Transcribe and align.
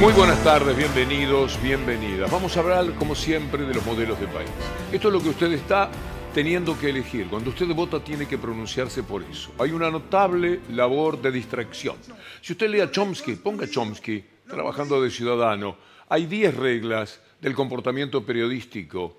Muy 0.00 0.12
buenas 0.12 0.44
tardes, 0.44 0.76
bienvenidos, 0.76 1.58
bienvenidas. 1.62 2.30
Vamos 2.30 2.54
a 2.54 2.60
hablar, 2.60 2.92
como 2.96 3.14
siempre, 3.14 3.64
de 3.64 3.72
los 3.72 3.84
modelos 3.86 4.20
de 4.20 4.26
país. 4.26 4.50
Esto 4.92 5.08
es 5.08 5.14
lo 5.14 5.22
que 5.22 5.30
usted 5.30 5.50
está 5.52 5.90
teniendo 6.34 6.78
que 6.78 6.90
elegir. 6.90 7.28
Cuando 7.28 7.48
usted 7.48 7.66
vota 7.68 8.04
tiene 8.04 8.28
que 8.28 8.36
pronunciarse 8.36 9.02
por 9.02 9.22
eso. 9.22 9.52
Hay 9.58 9.70
una 9.70 9.90
notable 9.90 10.60
labor 10.68 11.22
de 11.22 11.32
distracción. 11.32 11.96
Si 12.42 12.52
usted 12.52 12.68
lee 12.68 12.80
a 12.80 12.90
Chomsky, 12.90 13.36
ponga 13.36 13.66
Chomsky, 13.70 14.22
trabajando 14.46 15.00
de 15.00 15.10
ciudadano, 15.10 15.78
hay 16.10 16.26
10 16.26 16.54
reglas 16.58 17.18
del 17.40 17.54
comportamiento 17.54 18.22
periodístico 18.22 19.16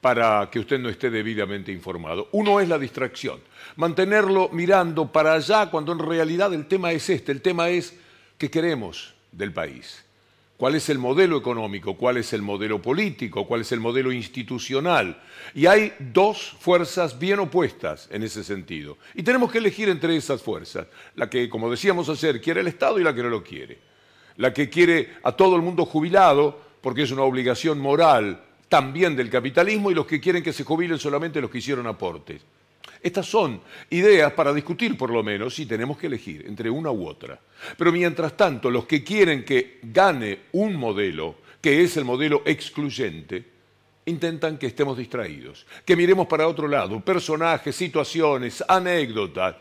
para 0.00 0.48
que 0.50 0.58
usted 0.58 0.80
no 0.80 0.88
esté 0.88 1.08
debidamente 1.08 1.70
informado. 1.70 2.28
Uno 2.32 2.58
es 2.58 2.68
la 2.68 2.80
distracción, 2.80 3.38
mantenerlo 3.76 4.48
mirando 4.48 5.06
para 5.12 5.34
allá 5.34 5.70
cuando 5.70 5.92
en 5.92 6.00
realidad 6.00 6.52
el 6.52 6.66
tema 6.66 6.90
es 6.90 7.08
este, 7.10 7.30
el 7.30 7.40
tema 7.40 7.68
es 7.68 7.96
qué 8.36 8.50
queremos 8.50 9.14
del 9.30 9.52
país 9.52 10.05
cuál 10.56 10.74
es 10.74 10.88
el 10.88 10.98
modelo 10.98 11.36
económico, 11.36 11.96
cuál 11.96 12.16
es 12.16 12.32
el 12.32 12.42
modelo 12.42 12.80
político, 12.80 13.46
cuál 13.46 13.60
es 13.60 13.72
el 13.72 13.80
modelo 13.80 14.12
institucional. 14.12 15.20
Y 15.54 15.66
hay 15.66 15.92
dos 15.98 16.56
fuerzas 16.58 17.18
bien 17.18 17.38
opuestas 17.38 18.08
en 18.10 18.22
ese 18.22 18.42
sentido. 18.42 18.96
Y 19.14 19.22
tenemos 19.22 19.50
que 19.50 19.58
elegir 19.58 19.88
entre 19.88 20.16
esas 20.16 20.42
fuerzas, 20.42 20.86
la 21.14 21.28
que, 21.28 21.48
como 21.48 21.70
decíamos 21.70 22.08
ayer, 22.08 22.40
quiere 22.40 22.60
el 22.60 22.68
Estado 22.68 22.98
y 22.98 23.04
la 23.04 23.14
que 23.14 23.22
no 23.22 23.28
lo 23.28 23.42
quiere. 23.42 23.78
La 24.36 24.52
que 24.52 24.68
quiere 24.68 25.14
a 25.22 25.32
todo 25.32 25.56
el 25.56 25.62
mundo 25.62 25.84
jubilado, 25.84 26.60
porque 26.80 27.02
es 27.02 27.10
una 27.10 27.22
obligación 27.22 27.78
moral 27.78 28.42
también 28.68 29.14
del 29.14 29.30
capitalismo, 29.30 29.90
y 29.90 29.94
los 29.94 30.06
que 30.06 30.20
quieren 30.20 30.42
que 30.42 30.52
se 30.52 30.64
jubilen 30.64 30.98
solamente 30.98 31.40
los 31.40 31.50
que 31.50 31.58
hicieron 31.58 31.86
aportes. 31.86 32.42
Estas 33.02 33.26
son 33.26 33.60
ideas 33.90 34.32
para 34.32 34.52
discutir, 34.52 34.96
por 34.96 35.10
lo 35.10 35.22
menos, 35.22 35.54
si 35.54 35.66
tenemos 35.66 35.96
que 35.96 36.08
elegir 36.08 36.44
entre 36.46 36.68
una 36.70 36.90
u 36.90 37.06
otra. 37.06 37.38
Pero 37.76 37.92
mientras 37.92 38.36
tanto, 38.36 38.70
los 38.70 38.86
que 38.86 39.04
quieren 39.04 39.44
que 39.44 39.78
gane 39.82 40.40
un 40.52 40.74
modelo, 40.76 41.36
que 41.60 41.82
es 41.82 41.96
el 41.96 42.04
modelo 42.04 42.42
excluyente, 42.44 43.44
intentan 44.06 44.56
que 44.56 44.68
estemos 44.68 44.96
distraídos, 44.96 45.66
que 45.84 45.96
miremos 45.96 46.26
para 46.26 46.48
otro 46.48 46.68
lado, 46.68 47.00
personajes, 47.00 47.74
situaciones, 47.74 48.62
anécdotas, 48.66 49.56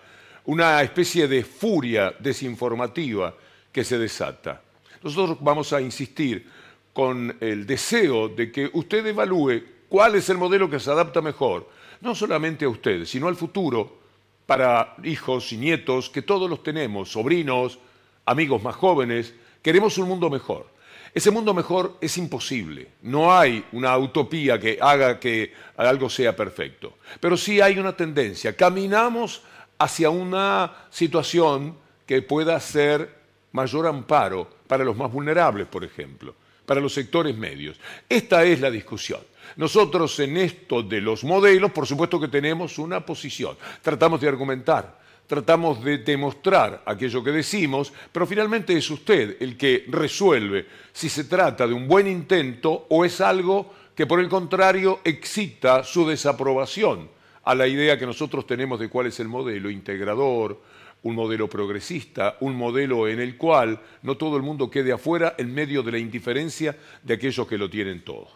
una 0.46 0.82
especie 0.82 1.28
de 1.28 1.44
furia 1.44 2.16
desinformativa 2.20 3.36
que 3.72 3.84
se 3.84 3.98
desata. 3.98 4.62
Nosotros 5.02 5.38
vamos 5.42 5.74
a 5.74 5.82
insistir 5.82 6.48
con 6.94 7.36
el 7.40 7.66
deseo 7.66 8.30
de 8.30 8.52
que 8.52 8.70
usted 8.74 9.06
evalúe 9.06 9.62
cuál 9.90 10.16
es 10.16 10.30
el 10.30 10.38
modelo 10.38 10.70
que 10.70 10.80
se 10.80 10.92
adapta 10.92 11.22
mejor 11.22 11.70
no 12.02 12.16
solamente 12.16 12.66
a 12.66 12.70
ustedes, 12.70 13.10
sino 13.10 13.28
al 13.28 13.36
futuro, 13.36 14.00
para 14.46 14.96
hijos 15.04 15.52
y 15.54 15.58
nietos, 15.58 16.10
que 16.10 16.22
todos 16.22 16.50
los 16.50 16.64
tenemos, 16.64 17.12
sobrinos, 17.12 17.80
amigos 18.26 18.62
más 18.62 18.76
jóvenes, 18.76 19.34
queremos 19.62 19.98
un 19.98 20.08
mundo 20.08 20.30
mejor. 20.30 20.68
Ese 21.14 21.32
mundo 21.32 21.54
mejor 21.54 21.98
es 22.02 22.18
imposible. 22.18 22.90
No 23.02 23.34
hay 23.34 23.64
una 23.72 23.98
utopía 23.98 24.60
que 24.60 24.78
haga 24.82 25.18
que 25.18 25.54
algo 25.78 26.10
sea 26.10 26.36
perfecto. 26.36 26.98
Pero 27.22 27.38
sí 27.38 27.62
hay 27.62 27.80
una 27.80 27.96
tendencia. 27.96 28.56
Caminamos 28.56 29.42
hacia 29.78 30.10
una 30.10 30.74
situación 30.90 31.78
que 32.06 32.22
pueda 32.22 32.60
ser 32.60 33.16
mayor 33.54 33.88
amparo 33.88 34.50
para 34.68 34.84
los 34.84 34.98
más 34.98 35.12
vulnerables, 35.12 35.68
por 35.68 35.86
ejemplo, 35.86 36.36
para 36.66 36.82
los 36.82 36.94
sectores 36.94 37.38
medios. 37.38 37.80
Esta 38.10 38.44
es 38.44 38.60
la 38.60 38.72
discusión. 38.72 39.20
Nosotros 39.58 40.20
en 40.20 40.38
esto 40.38 40.84
de 40.84 41.00
los 41.02 41.24
modelos, 41.24 41.72
por 41.72 41.88
supuesto 41.88 42.20
que 42.20 42.28
tenemos 42.28 42.78
una 42.78 43.06
posición. 43.06 43.56
Tratamos 43.82 44.20
de 44.20 44.28
argumentar, 44.28 45.00
tratamos 45.28 45.84
de 45.84 46.00
demostrar 46.00 46.84
aquello 46.86 47.24
que 47.24 47.32
decimos, 47.32 47.94
pero 48.12 48.28
finalmente 48.28 48.76
es 48.76 48.90
usted 48.90 49.38
el 49.40 49.58
que 49.58 49.86
resuelve 49.88 50.68
si 50.92 51.10
se 51.10 51.26
trata 51.26 51.68
de 51.68 51.74
un 51.74 51.88
buen 51.88 52.08
intento 52.08 52.88
o 52.90 53.06
es 53.06 53.22
algo 53.22 53.74
que 53.96 54.06
por 54.06 54.20
el 54.20 54.28
contrario 54.28 55.00
excita 55.04 55.84
su 55.84 56.06
desaprobación 56.08 57.10
a 57.46 57.56
la 57.56 57.68
idea 57.68 57.98
que 57.98 58.06
nosotros 58.06 58.46
tenemos 58.46 58.80
de 58.80 58.90
cuál 58.90 59.08
es 59.08 59.20
el 59.20 59.28
modelo 59.28 59.70
integrador, 59.70 60.60
un 61.06 61.14
modelo 61.14 61.48
progresista, 61.48 62.36
un 62.40 62.56
modelo 62.56 63.08
en 63.08 63.20
el 63.20 63.38
cual 63.38 63.80
no 64.02 64.18
todo 64.18 64.38
el 64.38 64.44
mundo 64.44 64.72
quede 64.72 64.92
afuera 64.92 65.36
en 65.38 65.54
medio 65.54 65.84
de 65.84 65.92
la 65.92 66.00
indiferencia 66.00 66.76
de 67.04 67.14
aquellos 67.14 67.48
que 67.48 67.60
lo 67.60 67.70
tienen 67.70 68.04
todo. 68.04 68.28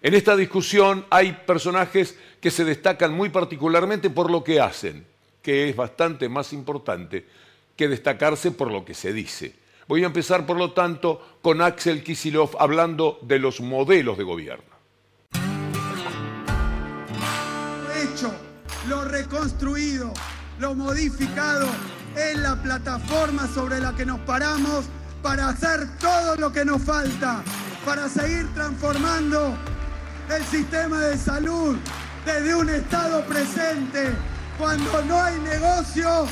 En 0.00 0.14
esta 0.14 0.36
discusión 0.36 1.06
hay 1.10 1.32
personajes 1.44 2.16
que 2.40 2.52
se 2.52 2.64
destacan 2.64 3.12
muy 3.12 3.30
particularmente 3.30 4.10
por 4.10 4.30
lo 4.30 4.44
que 4.44 4.60
hacen, 4.60 5.04
que 5.42 5.68
es 5.68 5.74
bastante 5.74 6.28
más 6.28 6.52
importante 6.52 7.26
que 7.74 7.88
destacarse 7.88 8.52
por 8.52 8.70
lo 8.70 8.84
que 8.84 8.94
se 8.94 9.12
dice. 9.12 9.52
Voy 9.88 10.04
a 10.04 10.06
empezar, 10.06 10.46
por 10.46 10.56
lo 10.56 10.70
tanto, 10.70 11.38
con 11.42 11.60
Axel 11.62 12.04
Kisilov 12.04 12.50
hablando 12.60 13.18
de 13.22 13.40
los 13.40 13.60
modelos 13.60 14.16
de 14.16 14.22
gobierno. 14.22 14.72
Lo 17.82 17.92
hecho, 17.92 18.32
lo 18.88 19.04
reconstruido, 19.04 20.14
lo 20.60 20.76
modificado 20.76 21.66
es 22.16 22.38
la 22.38 22.56
plataforma 22.56 23.46
sobre 23.48 23.80
la 23.80 23.92
que 23.92 24.06
nos 24.06 24.20
paramos 24.20 24.84
para 25.22 25.48
hacer 25.48 25.88
todo 25.98 26.36
lo 26.36 26.52
que 26.52 26.64
nos 26.64 26.82
falta, 26.82 27.42
para 27.84 28.08
seguir 28.08 28.52
transformando 28.54 29.56
el 30.34 30.44
sistema 30.44 31.00
de 31.00 31.18
salud 31.18 31.76
desde 32.24 32.54
un 32.54 32.68
Estado 32.70 33.24
presente. 33.24 34.14
Cuando 34.58 35.02
no 35.02 35.22
hay 35.22 35.38
negocio, 35.40 36.26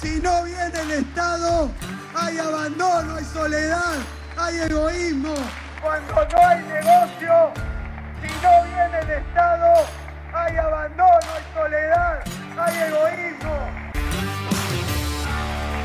si 0.00 0.20
no 0.20 0.44
viene 0.44 0.80
el 0.80 0.90
Estado, 0.92 1.70
hay 2.14 2.38
abandono, 2.38 3.16
hay 3.16 3.24
soledad, 3.24 3.96
hay 4.36 4.58
egoísmo. 4.58 5.34
Cuando 5.80 6.14
no 6.14 6.46
hay 6.46 6.62
negocio, 6.64 7.52
si 8.22 8.28
no 8.42 8.64
viene 8.64 8.98
el 9.00 9.10
Estado, 9.10 9.86
hay 10.32 10.56
abandono, 10.56 11.26
hay 11.34 11.54
soledad, 11.54 12.20
hay 12.56 12.76
egoísmo. 12.88 13.87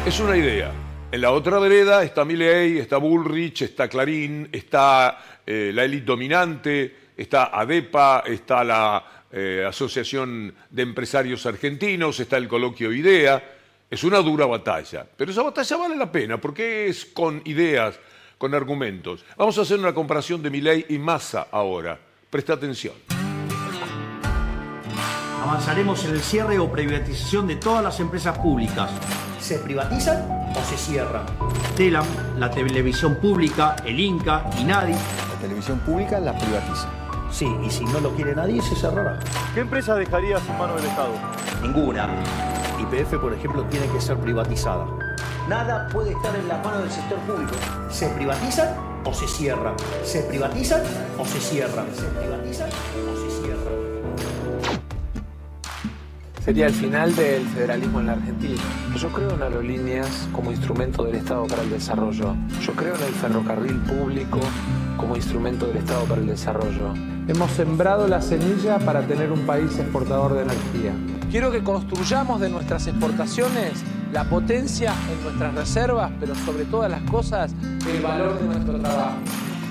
Es 0.06 0.20
una 0.20 0.36
idea. 0.36 0.70
En 1.14 1.22
la 1.22 1.32
otra 1.32 1.60
vereda 1.60 2.04
está 2.04 2.26
Milley, 2.26 2.78
está 2.78 2.98
Bullrich, 2.98 3.62
está 3.62 3.88
Clarín, 3.88 4.50
está 4.52 5.40
eh, 5.46 5.72
la 5.74 5.86
élite 5.86 6.06
dominante, 6.08 6.96
está 7.16 7.58
ADEPA, 7.58 8.24
está 8.28 8.66
la 8.66 9.24
eh, 9.32 9.64
Asociación 9.66 10.54
de 10.70 10.82
Empresarios 10.82 11.46
Argentinos, 11.46 12.20
está 12.20 12.36
el 12.36 12.50
coloquio 12.50 12.92
IDEA. 12.92 13.42
Es 13.90 14.04
una 14.04 14.18
dura 14.18 14.46
batalla, 14.46 15.08
pero 15.16 15.32
esa 15.32 15.44
batalla 15.44 15.78
vale 15.78 15.96
la 15.96 16.12
pena 16.12 16.36
porque 16.38 16.88
es 16.88 17.06
con 17.06 17.42
ideas, 17.46 17.98
con 18.38 18.54
argumentos. 18.54 19.24
Vamos 19.38 19.58
a 19.58 19.62
hacer 19.62 19.80
una 19.80 19.94
comparación 19.94 20.44
de 20.44 20.50
Milei 20.50 20.86
y 20.90 20.98
Massa 20.98 21.48
ahora. 21.50 21.98
Presta 22.30 22.54
atención. 22.54 23.23
Avanzaremos 25.44 26.06
en 26.06 26.12
el 26.12 26.22
cierre 26.22 26.58
o 26.58 26.72
privatización 26.72 27.48
de 27.48 27.58
todas 27.58 27.84
las 27.84 28.00
empresas 28.00 28.38
públicas. 28.38 28.90
¿Se 29.42 29.60
privatizan 29.60 30.26
o 30.56 30.64
se 30.64 30.78
cierran? 30.78 31.26
Telam, 31.76 32.06
la 32.38 32.50
televisión 32.50 33.16
pública, 33.16 33.76
el 33.84 34.00
Inca, 34.00 34.46
Inadi. 34.58 34.94
La 34.94 35.42
televisión 35.42 35.80
pública 35.80 36.22
la 36.22 36.38
privatiza. 36.38 36.88
Sí, 37.30 37.46
y 37.62 37.70
si 37.70 37.84
no 37.84 38.00
lo 38.00 38.16
quiere 38.16 38.34
nadie, 38.34 38.62
se 38.62 38.74
cerrará. 38.74 39.20
¿Qué 39.54 39.60
empresa 39.60 39.96
dejarías 39.96 40.42
en 40.48 40.58
manos 40.58 40.78
del 40.78 40.90
Estado? 40.90 41.12
Ninguna. 41.62 42.08
YPF, 42.80 43.16
por 43.20 43.34
ejemplo, 43.34 43.66
tiene 43.66 43.88
que 43.88 44.00
ser 44.00 44.16
privatizada. 44.20 44.88
Nada 45.50 45.90
puede 45.90 46.14
estar 46.14 46.34
en 46.38 46.48
las 46.48 46.64
manos 46.64 46.84
del 46.84 46.92
sector 46.92 47.18
público. 47.20 47.54
¿Se 47.90 48.08
privatizan 48.08 48.70
o 49.04 49.14
se 49.14 49.28
cierran? 49.28 49.76
¿Se 50.06 50.22
privatizan 50.22 50.84
o 51.20 51.26
se 51.26 51.42
cierran? 51.42 51.88
¿Se 51.94 52.04
privatizan 52.04 52.70
o 52.70 53.16
se 53.18 53.30
cierran? 53.30 53.33
Sería 56.44 56.68
el 56.68 56.74
final 56.74 57.16
del 57.16 57.48
federalismo 57.48 58.02
en 58.02 58.08
la 58.08 58.14
Argentina. 58.14 58.62
Yo 58.98 59.08
creo 59.14 59.34
en 59.34 59.44
aerolíneas 59.44 60.28
como 60.34 60.52
instrumento 60.52 61.06
del 61.06 61.16
Estado 61.16 61.48
para 61.48 61.62
el 61.62 61.70
desarrollo. 61.70 62.36
Yo 62.62 62.74
creo 62.74 62.96
en 62.96 63.04
el 63.04 63.14
ferrocarril 63.14 63.78
público 63.78 64.40
como 64.98 65.16
instrumento 65.16 65.68
del 65.68 65.78
Estado 65.78 66.04
para 66.04 66.20
el 66.20 66.28
desarrollo. 66.28 66.94
Hemos 67.30 67.50
sembrado 67.52 68.10
la 68.10 68.22
semilla 68.22 68.78
para 68.80 69.08
tener 69.08 69.32
un 69.32 69.40
país 69.46 69.80
exportador 69.80 70.34
de 70.34 70.42
energía. 70.42 70.92
Quiero 71.32 71.50
que 71.50 71.64
construyamos 71.64 72.42
de 72.42 72.50
nuestras 72.50 72.88
exportaciones 72.88 73.82
la 74.12 74.26
potencia 74.26 74.94
en 75.14 75.24
nuestras 75.24 75.56
reservas, 75.56 76.12
pero 76.20 76.36
sobre 76.36 76.66
todas 76.66 76.92
las 76.92 77.02
cosas 77.10 77.54
el 77.90 78.02
valor 78.02 78.38
de 78.38 78.46
nuestro 78.48 78.80
trabajo. 78.82 79.16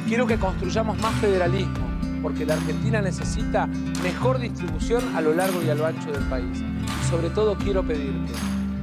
Quiero 0.08 0.26
que 0.26 0.38
construyamos 0.38 0.98
más 1.00 1.14
federalismo, 1.16 1.86
porque 2.22 2.46
la 2.46 2.54
Argentina 2.54 3.02
necesita 3.02 3.66
mejor 4.02 4.38
distribución 4.38 5.16
a 5.16 5.20
lo 5.20 5.34
largo 5.34 5.62
y 5.62 5.68
a 5.68 5.74
lo 5.74 5.84
ancho 5.84 6.12
del 6.12 6.22
país. 6.28 6.62
Y 6.62 7.10
sobre 7.10 7.30
todo 7.30 7.56
quiero 7.56 7.82
pedirte, 7.82 8.32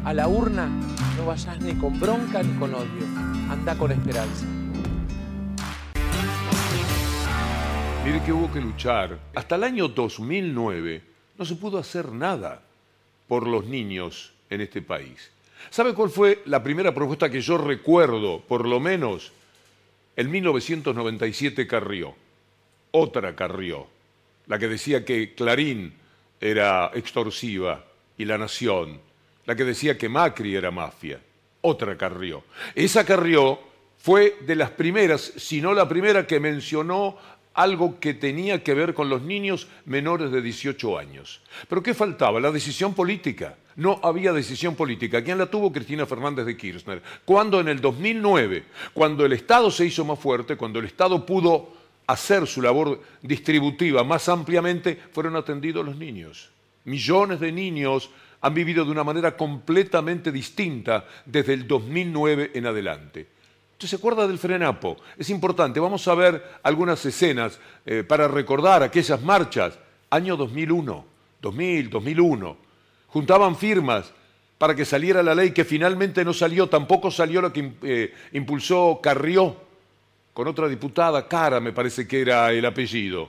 a 0.04 0.14
la 0.14 0.28
urna 0.28 0.68
no 1.18 1.26
vayas 1.26 1.60
ni 1.62 1.74
con 1.74 2.00
bronca 2.00 2.44
ni 2.44 2.54
con 2.60 2.74
odio, 2.76 3.06
anda 3.50 3.78
con 3.78 3.92
esperanza. 3.92 4.46
Mire 8.06 8.24
que 8.24 8.34
hubo 8.34 8.52
que 8.52 8.62
luchar. 8.62 9.20
Hasta 9.36 9.56
el 9.56 9.64
año 9.64 9.88
2009 9.88 11.02
no 11.38 11.46
se 11.46 11.56
pudo 11.56 11.78
hacer 11.78 12.12
nada 12.12 12.62
por 13.28 13.48
los 13.48 13.66
niños 13.66 14.34
en 14.50 14.62
este 14.62 14.82
país. 14.82 15.32
¿Sabe 15.70 15.94
cuál 15.94 16.10
fue 16.10 16.42
la 16.46 16.64
primera 16.64 16.94
propuesta 16.94 17.30
que 17.30 17.42
yo 17.42 17.58
recuerdo, 17.58 18.42
por 18.42 18.68
lo 18.68 18.80
menos, 18.80 19.32
En 20.16 20.30
1997 20.32 21.66
Carrió, 21.66 22.14
otra 22.92 23.36
Carrió, 23.36 23.88
la 24.48 24.58
que 24.58 24.68
decía 24.68 25.06
que 25.06 25.34
Clarín 25.34 25.94
era 26.42 26.92
extorsiva 26.94 27.86
y 28.18 28.26
La 28.26 28.38
Nación, 28.38 29.00
la 29.46 29.56
que 29.56 29.66
decía 29.66 29.98
que 29.98 30.10
Macri 30.10 30.56
era 30.56 30.72
mafia, 30.72 31.20
otra 31.62 31.98
Carrió. 31.98 32.44
Esa 32.76 33.06
Carrió 33.06 33.60
fue 33.98 34.38
de 34.46 34.56
las 34.56 34.72
primeras, 34.72 35.34
si 35.38 35.62
no 35.62 35.74
la 35.74 35.88
primera, 35.88 36.26
que 36.26 36.40
mencionó 36.40 37.18
algo 37.54 38.00
que 38.00 38.14
tenía 38.14 38.64
que 38.64 38.74
ver 38.74 38.94
con 38.94 39.10
los 39.10 39.22
niños 39.22 39.68
menores 39.86 40.32
de 40.32 40.42
18 40.42 40.98
años. 40.98 41.42
Pero 41.68 41.84
¿qué 41.84 41.94
faltaba? 41.94 42.40
La 42.40 42.52
decisión 42.52 42.94
política. 42.94 43.58
No 43.76 44.00
había 44.04 44.32
decisión 44.34 44.76
política. 44.76 45.24
¿Quién 45.24 45.38
la 45.38 45.46
tuvo? 45.48 45.72
Cristina 45.72 46.06
Fernández 46.06 46.46
de 46.46 46.56
Kirchner. 46.56 47.02
Cuando 47.26 47.60
en 47.60 47.68
el 47.68 47.82
2009, 47.82 48.64
cuando 48.94 49.26
el 49.26 49.34
Estado 49.34 49.72
se 49.72 49.86
hizo 49.86 50.06
más 50.06 50.20
fuerte, 50.20 50.56
cuando 50.56 50.80
el 50.80 50.86
Estado 50.86 51.26
pudo 51.26 51.79
hacer 52.10 52.48
su 52.48 52.60
labor 52.62 53.02
distributiva 53.22 54.04
más 54.04 54.30
ampliamente, 54.30 55.00
fueron 55.12 55.36
atendidos 55.36 55.86
los 55.86 55.96
niños. 55.96 56.50
Millones 56.86 57.40
de 57.40 57.52
niños 57.52 58.10
han 58.42 58.54
vivido 58.56 58.84
de 58.84 58.90
una 58.90 59.04
manera 59.04 59.38
completamente 59.38 60.32
distinta 60.32 61.06
desde 61.26 61.54
el 61.54 61.68
2009 61.68 62.52
en 62.56 62.66
adelante. 62.66 63.28
¿Usted 63.74 63.88
se 63.88 63.96
acuerda 63.98 64.28
del 64.28 64.40
frenapo? 64.40 64.98
Es 65.18 65.30
importante. 65.30 65.80
Vamos 65.80 66.08
a 66.08 66.16
ver 66.16 66.44
algunas 66.64 67.06
escenas 67.06 67.60
eh, 67.86 68.04
para 68.04 68.28
recordar 68.28 68.82
aquellas 68.82 69.22
marchas. 69.22 69.78
Año 70.10 70.36
2001, 70.36 71.06
2000, 71.40 71.90
2001. 71.92 72.58
Juntaban 73.08 73.56
firmas 73.56 74.12
para 74.58 74.74
que 74.74 74.84
saliera 74.84 75.22
la 75.22 75.36
ley 75.36 75.52
que 75.52 75.64
finalmente 75.64 76.26
no 76.26 76.34
salió. 76.34 76.68
Tampoco 76.68 77.12
salió 77.12 77.40
lo 77.40 77.54
que 77.54 77.72
eh, 77.84 78.14
impulsó 78.34 79.00
Carrió 79.02 79.69
con 80.40 80.48
otra 80.48 80.70
diputada, 80.70 81.28
Cara 81.28 81.60
me 81.60 81.74
parece 81.74 82.08
que 82.08 82.22
era 82.22 82.50
el 82.54 82.66
apellido. 82.66 83.28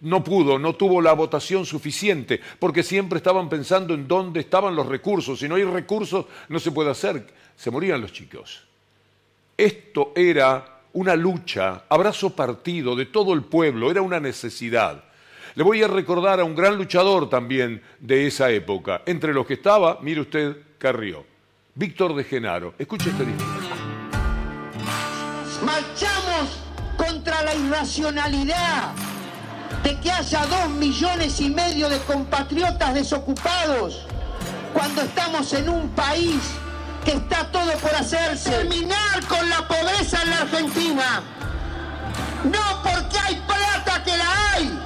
No 0.00 0.24
pudo, 0.24 0.58
no 0.58 0.74
tuvo 0.74 1.02
la 1.02 1.12
votación 1.12 1.66
suficiente, 1.66 2.40
porque 2.58 2.82
siempre 2.82 3.18
estaban 3.18 3.50
pensando 3.50 3.92
en 3.92 4.08
dónde 4.08 4.40
estaban 4.40 4.74
los 4.74 4.86
recursos. 4.86 5.38
Si 5.38 5.46
no 5.46 5.56
hay 5.56 5.64
recursos, 5.64 6.24
no 6.48 6.58
se 6.58 6.72
puede 6.72 6.90
hacer. 6.90 7.26
Se 7.54 7.70
morían 7.70 8.00
los 8.00 8.10
chicos. 8.10 8.64
Esto 9.54 10.12
era 10.16 10.80
una 10.94 11.14
lucha, 11.14 11.84
abrazo 11.90 12.34
partido 12.34 12.96
de 12.96 13.04
todo 13.04 13.34
el 13.34 13.42
pueblo, 13.42 13.90
era 13.90 14.00
una 14.00 14.18
necesidad. 14.18 15.04
Le 15.56 15.62
voy 15.62 15.82
a 15.82 15.88
recordar 15.88 16.40
a 16.40 16.44
un 16.44 16.54
gran 16.54 16.78
luchador 16.78 17.28
también 17.28 17.82
de 18.00 18.26
esa 18.26 18.50
época, 18.50 19.02
entre 19.04 19.34
los 19.34 19.44
que 19.44 19.52
estaba, 19.52 19.98
mire 20.00 20.22
usted, 20.22 20.56
Carrió, 20.78 21.26
Víctor 21.74 22.16
de 22.16 22.24
Genaro. 22.24 22.72
Escuche 22.78 23.10
este. 23.10 23.57
Marchamos 25.62 26.50
contra 26.96 27.42
la 27.42 27.54
irracionalidad 27.54 28.92
de 29.82 29.98
que 30.00 30.10
haya 30.10 30.46
dos 30.46 30.68
millones 30.70 31.40
y 31.40 31.50
medio 31.50 31.88
de 31.88 31.98
compatriotas 32.00 32.94
desocupados 32.94 34.06
cuando 34.72 35.02
estamos 35.02 35.52
en 35.54 35.68
un 35.68 35.88
país 35.90 36.40
que 37.04 37.12
está 37.12 37.50
todo 37.50 37.72
por 37.78 37.94
hacerse. 37.94 38.50
Terminar 38.50 39.24
con 39.28 39.48
la 39.48 39.66
pobreza 39.66 40.22
en 40.22 40.30
la 40.30 40.38
Argentina. 40.42 41.22
No 42.44 42.82
porque 42.82 43.18
hay 43.18 43.34
plata 43.46 44.02
que 44.04 44.16
la 44.16 44.52
hay, 44.52 44.78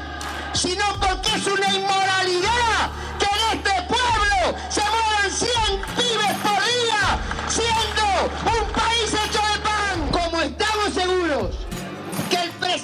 sino 0.55 0.85
porque 1.01 1.35
es 1.35 1.47
una 1.47 1.69
inmoralidad 1.75 2.91
que 3.19 3.27
en 3.27 3.59
este 3.59 3.83
pueblo 3.89 4.59
se 4.71 4.81
mueran 4.81 5.31
100 5.31 5.81
pibes 5.97 6.37
por 6.43 6.65
día 6.65 7.19
siendo 7.49 8.52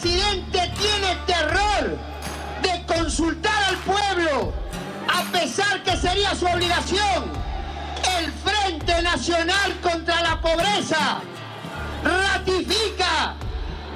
presidente 0.00 0.72
tiene 0.78 1.16
terror 1.26 1.98
de 2.62 2.86
consultar 2.86 3.64
al 3.68 3.76
pueblo, 3.78 4.52
a 5.08 5.22
pesar 5.32 5.82
que 5.82 5.96
sería 5.96 6.34
su 6.34 6.46
obligación, 6.46 7.32
el 8.18 8.32
Frente 8.32 9.02
Nacional 9.02 9.76
contra 9.82 10.22
la 10.22 10.40
Pobreza 10.40 11.20
ratifica 12.04 13.34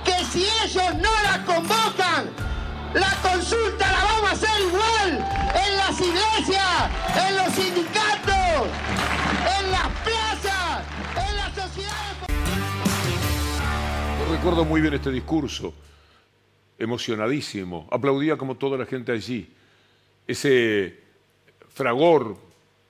que 0.04 0.24
si 0.24 0.44
ellos 0.64 0.94
no 0.96 1.10
la 1.22 1.44
convocan, 1.44 2.30
la 2.94 3.10
consulta 3.22 3.92
la 3.92 4.04
vamos 4.04 4.30
a 4.30 4.32
hacer 4.32 4.60
igual 4.60 5.52
en 5.54 5.76
las 5.76 6.00
iglesias, 6.00 6.90
en 7.28 7.36
los 7.36 7.54
sindicatos, 7.54 8.68
recuerdo 14.42 14.64
muy 14.64 14.80
bien 14.80 14.94
este 14.94 15.12
discurso, 15.12 15.72
emocionadísimo, 16.76 17.86
aplaudía 17.92 18.36
como 18.36 18.56
toda 18.56 18.76
la 18.76 18.86
gente 18.86 19.12
allí, 19.12 19.48
ese 20.26 20.98
fragor 21.72 22.36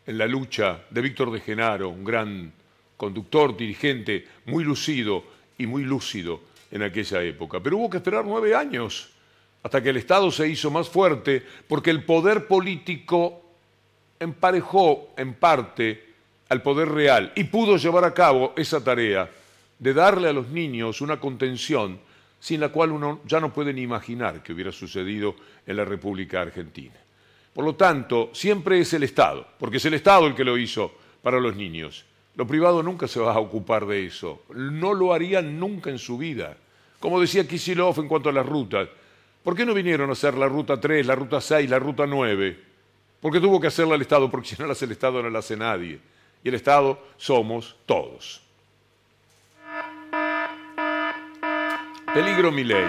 en 0.06 0.16
la 0.16 0.26
lucha 0.26 0.80
de 0.88 1.02
Víctor 1.02 1.30
de 1.30 1.40
Genaro, 1.40 1.90
un 1.90 2.04
gran 2.04 2.50
conductor, 2.96 3.54
dirigente, 3.54 4.26
muy 4.46 4.64
lucido 4.64 5.24
y 5.58 5.66
muy 5.66 5.84
lúcido 5.84 6.40
en 6.70 6.84
aquella 6.84 7.22
época. 7.22 7.60
Pero 7.60 7.76
hubo 7.76 7.90
que 7.90 7.98
esperar 7.98 8.24
nueve 8.24 8.54
años 8.54 9.10
hasta 9.62 9.82
que 9.82 9.90
el 9.90 9.98
Estado 9.98 10.30
se 10.30 10.48
hizo 10.48 10.70
más 10.70 10.88
fuerte, 10.88 11.42
porque 11.68 11.90
el 11.90 12.02
poder 12.04 12.46
político 12.46 13.42
emparejó 14.18 15.10
en 15.18 15.34
parte 15.34 16.14
al 16.48 16.62
poder 16.62 16.88
real 16.88 17.30
y 17.36 17.44
pudo 17.44 17.76
llevar 17.76 18.06
a 18.06 18.14
cabo 18.14 18.54
esa 18.56 18.82
tarea 18.82 19.28
de 19.82 19.94
darle 19.94 20.28
a 20.28 20.32
los 20.32 20.46
niños 20.46 21.00
una 21.00 21.18
contención 21.18 21.98
sin 22.38 22.60
la 22.60 22.68
cual 22.68 22.92
uno 22.92 23.18
ya 23.26 23.40
no 23.40 23.52
puede 23.52 23.72
ni 23.72 23.82
imaginar 23.82 24.40
que 24.40 24.52
hubiera 24.52 24.70
sucedido 24.70 25.34
en 25.66 25.76
la 25.76 25.84
República 25.84 26.40
Argentina. 26.40 26.94
Por 27.52 27.64
lo 27.64 27.74
tanto, 27.74 28.30
siempre 28.32 28.78
es 28.78 28.92
el 28.92 29.02
Estado, 29.02 29.44
porque 29.58 29.78
es 29.78 29.84
el 29.84 29.94
Estado 29.94 30.28
el 30.28 30.36
que 30.36 30.44
lo 30.44 30.56
hizo 30.56 30.92
para 31.20 31.40
los 31.40 31.56
niños. 31.56 32.04
Lo 32.36 32.46
privado 32.46 32.80
nunca 32.80 33.08
se 33.08 33.18
va 33.18 33.34
a 33.34 33.40
ocupar 33.40 33.84
de 33.84 34.06
eso, 34.06 34.44
no 34.54 34.94
lo 34.94 35.12
harían 35.12 35.58
nunca 35.58 35.90
en 35.90 35.98
su 35.98 36.16
vida. 36.16 36.56
Como 37.00 37.20
decía 37.20 37.48
Kisilov 37.48 37.98
en 37.98 38.06
cuanto 38.06 38.28
a 38.28 38.32
las 38.32 38.46
rutas, 38.46 38.88
¿por 39.42 39.56
qué 39.56 39.66
no 39.66 39.74
vinieron 39.74 40.10
a 40.10 40.12
hacer 40.12 40.38
la 40.38 40.46
ruta 40.46 40.78
3, 40.78 41.04
la 41.04 41.16
ruta 41.16 41.40
6, 41.40 41.68
la 41.68 41.80
ruta 41.80 42.06
9? 42.06 42.56
Porque 43.20 43.40
tuvo 43.40 43.60
que 43.60 43.66
hacerla 43.66 43.96
el 43.96 44.02
Estado, 44.02 44.30
porque 44.30 44.46
si 44.46 44.56
no 44.60 44.66
la 44.66 44.72
hace 44.74 44.84
el 44.84 44.92
Estado 44.92 45.20
no 45.20 45.28
la 45.28 45.40
hace 45.40 45.56
nadie. 45.56 45.98
Y 46.44 46.48
el 46.48 46.54
Estado 46.54 47.02
somos 47.16 47.76
todos. 47.84 48.42
Peligro 52.14 52.52
Milei. 52.52 52.84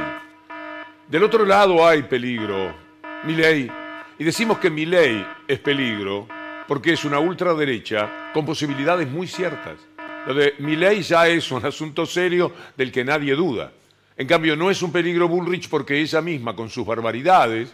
Del 1.07 1.23
otro 1.23 1.45
lado 1.45 1.87
hay 1.87 2.03
peligro. 2.03 2.75
Milei 3.23 3.71
y 4.19 4.23
decimos 4.25 4.57
que 4.57 4.69
mi 4.69 4.85
ley 4.85 5.25
es 5.47 5.59
peligro 5.59 6.27
porque 6.67 6.91
es 6.91 7.05
una 7.05 7.19
ultraderecha 7.19 8.31
con 8.33 8.45
posibilidades 8.45 9.09
muy 9.09 9.27
ciertas. 9.27 9.79
Lo 10.27 10.33
de 10.33 10.55
mi 10.59 10.75
ley 10.75 11.03
ya 11.03 11.25
es 11.29 11.49
un 11.51 11.65
asunto 11.65 12.05
serio 12.05 12.51
del 12.75 12.91
que 12.91 13.05
nadie 13.05 13.33
duda. 13.33 13.71
En 14.17 14.27
cambio, 14.27 14.57
no 14.57 14.69
es 14.69 14.81
un 14.81 14.91
peligro 14.91 15.29
Bullrich 15.29 15.69
porque 15.69 16.01
ella 16.01 16.19
misma, 16.21 16.53
con 16.53 16.69
sus 16.69 16.85
barbaridades, 16.85 17.73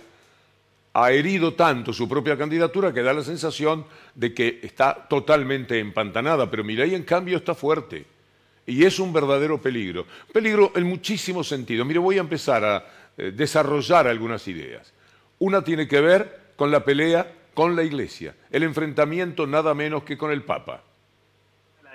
ha 0.94 1.12
herido 1.12 1.56
tanto 1.56 1.94
su 1.94 2.08
propia 2.08 2.38
candidatura 2.38 2.94
que 2.94 3.02
da 3.02 3.12
la 3.12 3.24
sensación 3.24 3.86
de 4.14 4.36
que 4.36 4.60
está 4.62 5.08
totalmente 5.10 5.80
empantanada. 5.80 6.48
Pero 6.52 6.64
mi 6.64 6.76
ley, 6.76 6.94
en 6.94 7.04
cambio, 7.04 7.38
está 7.38 7.56
fuerte. 7.56 8.19
Y 8.70 8.86
es 8.86 9.00
un 9.00 9.12
verdadero 9.12 9.60
peligro. 9.60 10.06
Peligro 10.32 10.72
en 10.76 10.84
muchísimos 10.84 11.48
sentidos. 11.48 11.86
Mire, 11.86 12.00
voy 12.00 12.18
a 12.18 12.22
empezar 12.22 12.64
a 12.64 12.86
eh, 13.18 13.32
desarrollar 13.32 14.08
algunas 14.08 14.48
ideas. 14.48 14.94
Una 15.40 15.64
tiene 15.64 15.88
que 15.88 16.02
ver 16.02 16.54
con 16.56 16.72
la 16.72 16.84
pelea 16.84 17.36
con 17.54 17.76
la 17.76 17.84
Iglesia, 17.84 18.36
el 18.52 18.64
enfrentamiento 18.64 19.46
nada 19.46 19.74
menos 19.74 20.04
que 20.04 20.18
con 20.18 20.32
el 20.32 20.44
Papa 20.44 20.84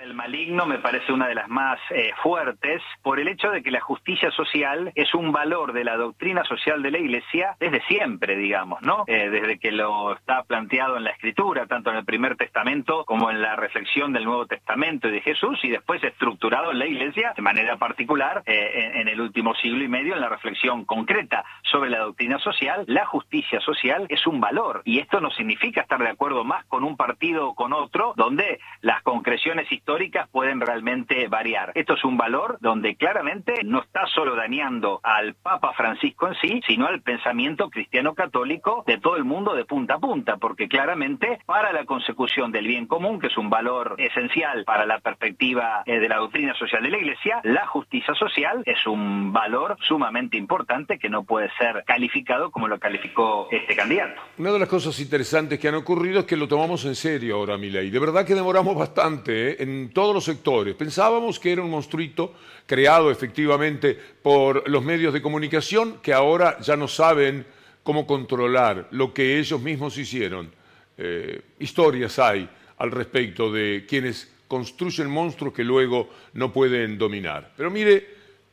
el 0.05 0.13
maligno 0.13 0.67
me 0.67 0.77
parece 0.77 1.11
una 1.11 1.27
de 1.27 1.33
las 1.33 1.49
más 1.49 1.79
eh, 1.89 2.11
fuertes 2.21 2.81
por 3.01 3.19
el 3.19 3.27
hecho 3.27 3.49
de 3.49 3.63
que 3.63 3.71
la 3.71 3.81
justicia 3.81 4.29
social 4.31 4.91
es 4.93 5.13
un 5.15 5.31
valor 5.31 5.73
de 5.73 5.83
la 5.83 5.97
doctrina 5.97 6.43
social 6.43 6.83
de 6.83 6.91
la 6.91 6.99
Iglesia 6.99 7.55
desde 7.59 7.81
siempre, 7.87 8.35
digamos, 8.35 8.81
¿no? 8.83 9.03
Eh, 9.07 9.29
desde 9.29 9.57
que 9.57 9.71
lo 9.71 10.13
está 10.13 10.43
planteado 10.43 10.97
en 10.97 11.05
la 11.05 11.09
Escritura, 11.09 11.65
tanto 11.65 11.89
en 11.89 11.97
el 11.97 12.05
Primer 12.05 12.37
Testamento 12.37 13.03
como 13.05 13.31
en 13.31 13.41
la 13.41 13.55
reflexión 13.55 14.13
del 14.13 14.25
Nuevo 14.25 14.45
Testamento 14.45 15.07
y 15.07 15.11
de 15.11 15.21
Jesús, 15.21 15.59
y 15.63 15.69
después 15.69 16.03
estructurado 16.03 16.71
en 16.71 16.79
la 16.79 16.85
Iglesia 16.85 17.33
de 17.35 17.41
manera 17.41 17.77
particular 17.77 18.43
eh, 18.45 18.91
en, 18.93 19.01
en 19.01 19.07
el 19.07 19.19
último 19.19 19.55
siglo 19.55 19.83
y 19.83 19.87
medio 19.87 20.13
en 20.13 20.21
la 20.21 20.29
reflexión 20.29 20.85
concreta 20.85 21.43
sobre 21.63 21.89
la 21.89 21.99
doctrina 21.99 22.37
social. 22.37 22.83
La 22.87 23.07
justicia 23.07 23.59
social 23.61 24.05
es 24.09 24.27
un 24.27 24.39
valor 24.39 24.83
y 24.85 24.99
esto 24.99 25.19
no 25.19 25.31
significa 25.31 25.81
estar 25.81 25.99
de 25.99 26.09
acuerdo 26.09 26.43
más 26.43 26.63
con 26.65 26.83
un 26.83 26.95
partido 26.95 27.49
o 27.49 27.55
con 27.55 27.73
otro, 27.73 28.13
donde 28.15 28.59
las 28.81 29.01
concreciones 29.01 29.71
históricas 29.71 29.94
históricas 29.95 30.27
pueden 30.29 30.59
realmente 30.59 31.25
variar. 31.29 31.71
Esto 31.73 31.93
es 31.93 32.03
un 32.03 32.17
valor 32.17 32.57
donde 32.59 32.97
claramente 32.97 33.63
no 33.63 33.81
está 33.81 34.05
solo 34.07 34.35
dañando 34.35 34.99
al 35.03 35.35
Papa 35.35 35.71
Francisco 35.71 36.27
en 36.27 36.35
sí, 36.41 36.61
sino 36.67 36.85
al 36.85 37.01
pensamiento 37.01 37.69
cristiano 37.69 38.13
católico 38.13 38.83
de 38.85 38.97
todo 38.97 39.15
el 39.15 39.23
mundo 39.23 39.55
de 39.55 39.63
punta 39.63 39.93
a 39.93 39.99
punta, 39.99 40.35
porque 40.35 40.67
claramente 40.67 41.39
para 41.45 41.71
la 41.71 41.85
consecución 41.85 42.51
del 42.51 42.67
bien 42.67 42.87
común, 42.87 43.21
que 43.21 43.27
es 43.27 43.37
un 43.37 43.49
valor 43.49 43.95
esencial 43.97 44.65
para 44.65 44.85
la 44.85 44.99
perspectiva 44.99 45.83
eh, 45.85 45.99
de 45.99 46.09
la 46.09 46.17
doctrina 46.17 46.53
social 46.55 46.83
de 46.83 46.89
la 46.89 46.97
Iglesia, 46.97 47.39
la 47.43 47.65
justicia 47.67 48.13
social 48.15 48.63
es 48.65 48.85
un 48.85 49.31
valor 49.31 49.77
sumamente 49.87 50.35
importante 50.35 50.99
que 50.99 51.07
no 51.07 51.23
puede 51.23 51.49
ser 51.57 51.85
calificado 51.85 52.51
como 52.51 52.67
lo 52.67 52.79
calificó 52.79 53.47
este 53.49 53.77
candidato. 53.77 54.21
Una 54.39 54.51
de 54.51 54.59
las 54.59 54.67
cosas 54.67 54.99
interesantes 54.99 55.57
que 55.57 55.69
han 55.69 55.75
ocurrido 55.75 56.19
es 56.19 56.25
que 56.25 56.35
lo 56.35 56.49
tomamos 56.49 56.83
en 56.83 56.95
serio 56.95 57.37
ahora, 57.37 57.57
Milei. 57.57 57.89
De 57.89 57.99
verdad 57.99 58.25
que 58.25 58.35
demoramos 58.35 58.75
bastante 58.75 59.51
¿eh? 59.51 59.55
en 59.59 59.84
todos 59.89 60.13
los 60.13 60.23
sectores. 60.23 60.75
Pensábamos 60.75 61.39
que 61.39 61.51
era 61.51 61.61
un 61.61 61.69
monstruito 61.69 62.33
creado 62.65 63.11
efectivamente 63.11 63.97
por 64.21 64.67
los 64.69 64.83
medios 64.83 65.13
de 65.13 65.21
comunicación 65.21 65.99
que 66.01 66.13
ahora 66.13 66.59
ya 66.59 66.75
no 66.75 66.87
saben 66.87 67.45
cómo 67.83 68.07
controlar 68.07 68.87
lo 68.91 69.13
que 69.13 69.39
ellos 69.39 69.61
mismos 69.61 69.97
hicieron. 69.97 70.51
Eh, 70.97 71.41
historias 71.59 72.17
hay 72.19 72.49
al 72.77 72.91
respecto 72.91 73.51
de 73.51 73.85
quienes 73.87 74.31
construyen 74.47 75.09
monstruos 75.09 75.53
que 75.53 75.63
luego 75.63 76.09
no 76.33 76.51
pueden 76.51 76.97
dominar. 76.97 77.53
Pero 77.55 77.69
mire 77.69 78.07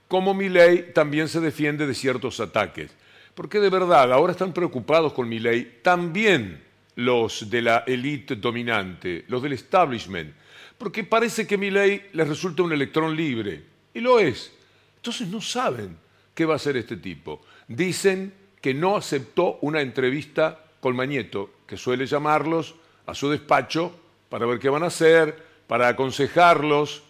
cómo 0.09 0.35
mi 0.35 0.49
ley 0.49 0.91
también 0.95 1.29
se 1.29 1.41
defiende 1.41 1.87
de 1.87 1.95
ciertos 1.95 2.41
ataques. 2.41 2.91
Porque 3.35 3.61
de 3.61 3.71
verdad 3.71 4.13
ahora 4.13 4.33
están 4.33 4.53
preocupados 4.53 5.13
con 5.13 5.29
mi 5.29 5.39
ley 5.39 5.79
también 5.83 6.63
los 6.97 7.49
de 7.49 7.63
la 7.63 7.85
élite 7.87 8.37
dominante, 8.37 9.25
los 9.29 9.43
del 9.43 9.55
establishment, 9.55 10.35
porque 10.83 11.05
parece 11.05 11.47
que 11.47 11.57
mi 11.57 11.71
ley 11.71 12.09
les 12.13 12.27
resulta 12.27 12.65
un 12.65 12.73
electrón 12.73 13.15
libre, 13.15 13.63
y 13.95 14.01
lo 14.01 14.19
es. 14.19 14.53
Entonces 14.97 15.29
no 15.29 15.41
saben 15.41 15.97
qué 16.35 16.45
va 16.45 16.55
a 16.55 16.57
hacer 16.57 16.77
este 16.77 16.97
tipo. 16.97 17.41
Dicen 17.69 18.35
que 18.61 18.75
no 18.75 18.97
aceptó 18.97 19.59
una 19.61 19.81
entrevista 19.81 20.59
con 20.81 20.97
Mañeto, 20.97 21.51
que 21.69 21.77
suele 21.77 22.05
llamarlos 22.05 22.75
a 23.07 23.15
su 23.15 23.31
despacho 23.31 23.97
para 24.29 24.45
ver 24.45 24.59
qué 24.59 24.71
van 24.71 24.83
a 24.83 24.87
hacer, 24.87 25.47
para 25.69 25.87
aconsejarlos, 25.87 27.05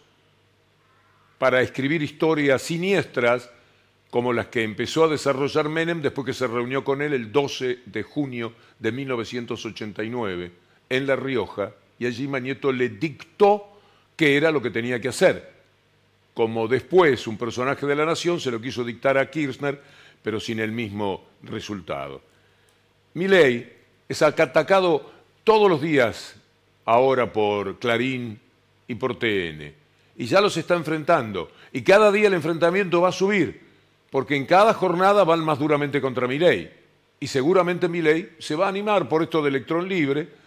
para 1.39 1.63
escribir 1.63 2.03
historias 2.03 2.61
siniestras 2.61 3.49
como 4.11 4.35
las 4.35 4.49
que 4.49 4.65
empezó 4.65 5.05
a 5.05 5.09
desarrollar 5.09 5.71
Menem 5.71 6.03
después 6.03 6.27
que 6.27 6.35
se 6.35 6.47
reunió 6.47 6.85
con 6.85 7.01
él 7.01 7.15
el 7.15 7.33
12 7.33 7.79
de 7.87 8.03
junio 8.03 8.53
de 8.79 8.93
1989 8.93 10.53
en 10.91 11.07
La 11.07 11.17
Rioja 11.17 11.73
y 12.03 12.07
allí 12.07 12.27
Mañeto 12.27 12.73
le 12.73 12.89
dictó 12.89 13.79
qué 14.17 14.37
era 14.37 14.51
lo 14.51 14.61
que 14.61 14.71
tenía 14.71 15.01
que 15.01 15.07
hacer. 15.07 15.53
Como 16.35 16.67
después 16.67 17.29
un 17.29 17.39
personaje 17.39 17.87
de 17.87 17.95
la 17.95 18.05
nación 18.05 18.41
se 18.41 18.51
lo 18.51 18.61
quiso 18.61 18.83
dictar 18.83 19.17
a 19.17 19.31
Kirchner, 19.31 19.81
pero 20.21 20.41
sin 20.41 20.59
el 20.59 20.73
mismo 20.73 21.25
resultado. 21.45 22.21
Milei 23.15 23.73
es 24.09 24.21
atacado 24.21 25.13
todos 25.45 25.71
los 25.71 25.81
días 25.81 26.35
ahora 26.87 27.33
por 27.33 27.79
Clarín 27.79 28.41
y 28.89 28.97
por 28.97 29.17
TN, 29.17 29.73
y 30.17 30.27
ya 30.27 30.41
los 30.41 30.57
está 30.57 30.75
enfrentando, 30.75 31.53
y 31.73 31.83
cada 31.83 32.11
día 32.11 32.27
el 32.27 32.35
enfrentamiento 32.35 33.01
va 33.01 33.11
a 33.11 33.13
subir, 33.13 33.61
porque 34.11 34.35
en 34.35 34.47
cada 34.47 34.75
jornada 34.75 35.23
van 35.23 35.45
más 35.45 35.57
duramente 35.57 36.01
contra 36.01 36.27
Milei, 36.27 36.69
y 37.21 37.29
seguramente 37.29 37.87
Milei 37.87 38.31
se 38.41 38.57
va 38.57 38.67
a 38.67 38.71
animar 38.71 39.09
por 39.09 39.23
esto 39.23 39.41
de 39.41 39.51
electrón 39.51 39.89
libre 39.89 40.42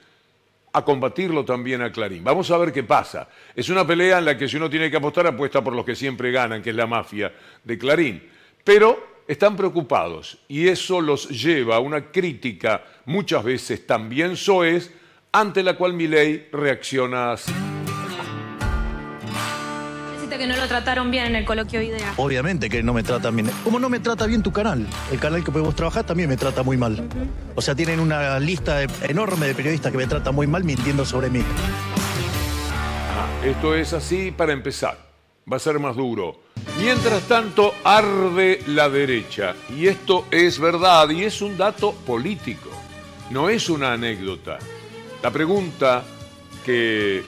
a 0.76 0.84
combatirlo 0.84 1.46
también 1.46 1.82
a 1.82 1.92
Clarín. 1.92 2.24
Vamos 2.24 2.52
a 2.52 2.58
ver 2.58 2.74
qué 2.74 2.84
pasa. 2.84 3.30
Es 3.56 3.70
una 3.70 3.88
pelea 3.88 4.20
en 4.20 4.26
la 4.26 4.38
que 4.38 4.48
si 4.48 4.58
uno 4.58 4.70
tiene 4.70 4.92
que 4.92 4.98
apostar, 4.98 5.26
apuesta 5.26 5.64
por 5.64 5.74
los 5.74 5.86
que 5.86 5.96
siempre 5.96 6.32
ganan, 6.32 6.62
que 6.62 6.72
es 6.72 6.76
la 6.76 6.86
mafia 6.86 7.34
de 7.64 7.78
Clarín. 7.78 8.22
Pero 8.64 9.22
están 9.28 9.56
preocupados 9.56 10.38
y 10.48 10.68
eso 10.68 11.00
los 11.00 11.30
lleva 11.30 11.78
a 11.78 11.80
una 11.80 12.12
crítica 12.12 12.84
muchas 13.06 13.44
veces 13.44 13.88
también 13.88 14.36
soez 14.36 14.92
ante 15.32 15.64
la 15.64 15.76
cual 15.76 15.94
Milei 15.94 16.50
reacciona 16.52 17.32
así. 17.32 17.75
Que 20.38 20.48
no 20.48 20.56
lo 20.56 20.68
trataron 20.68 21.12
bien 21.12 21.26
en 21.28 21.36
el 21.36 21.46
coloquio 21.46 21.82
IDEA. 21.82 22.14
Obviamente 22.18 22.70
que 22.70 22.84
no 22.84 22.94
me 22.94 23.04
tratan 23.04 23.36
bien. 23.36 23.50
¿Cómo 23.64 23.80
no 23.80 23.90
me 23.90 24.00
trata 24.00 24.26
bien 24.26 24.44
tu 24.44 24.52
canal? 24.52 24.86
El 25.12 25.20
canal 25.20 25.44
que 25.44 25.52
podemos 25.52 25.76
trabajar 25.76 26.06
también 26.06 26.30
me 26.30 26.38
trata 26.38 26.64
muy 26.64 26.78
mal. 26.78 27.08
O 27.56 27.62
sea, 27.62 27.76
tienen 27.76 28.00
una 28.00 28.40
lista 28.40 28.84
enorme 29.04 29.48
de 29.48 29.56
periodistas 29.56 29.92
que 29.92 29.98
me 29.98 30.08
tratan 30.08 30.36
muy 30.36 30.48
mal 30.48 30.64
mintiendo 30.64 31.06
sobre 31.06 31.30
mí. 31.30 31.44
esto 33.44 33.76
es 33.76 33.94
así 33.94 34.32
para 34.32 34.54
empezar. 34.54 34.98
Va 35.52 35.58
a 35.58 35.60
ser 35.60 35.80
más 35.80 35.96
duro. 35.96 36.42
Mientras 36.80 37.24
tanto, 37.24 37.74
arde 37.84 38.60
la 38.68 38.90
derecha. 38.90 39.56
Y 39.76 39.88
esto 39.88 40.26
es 40.32 40.60
verdad 40.60 41.10
y 41.10 41.24
es 41.24 41.42
un 41.42 41.58
dato 41.58 41.94
político. 41.94 42.70
No 43.30 43.50
es 43.50 43.70
una 43.70 43.94
anécdota. 43.94 44.58
La 45.22 45.32
pregunta 45.32 46.04
que 46.66 47.24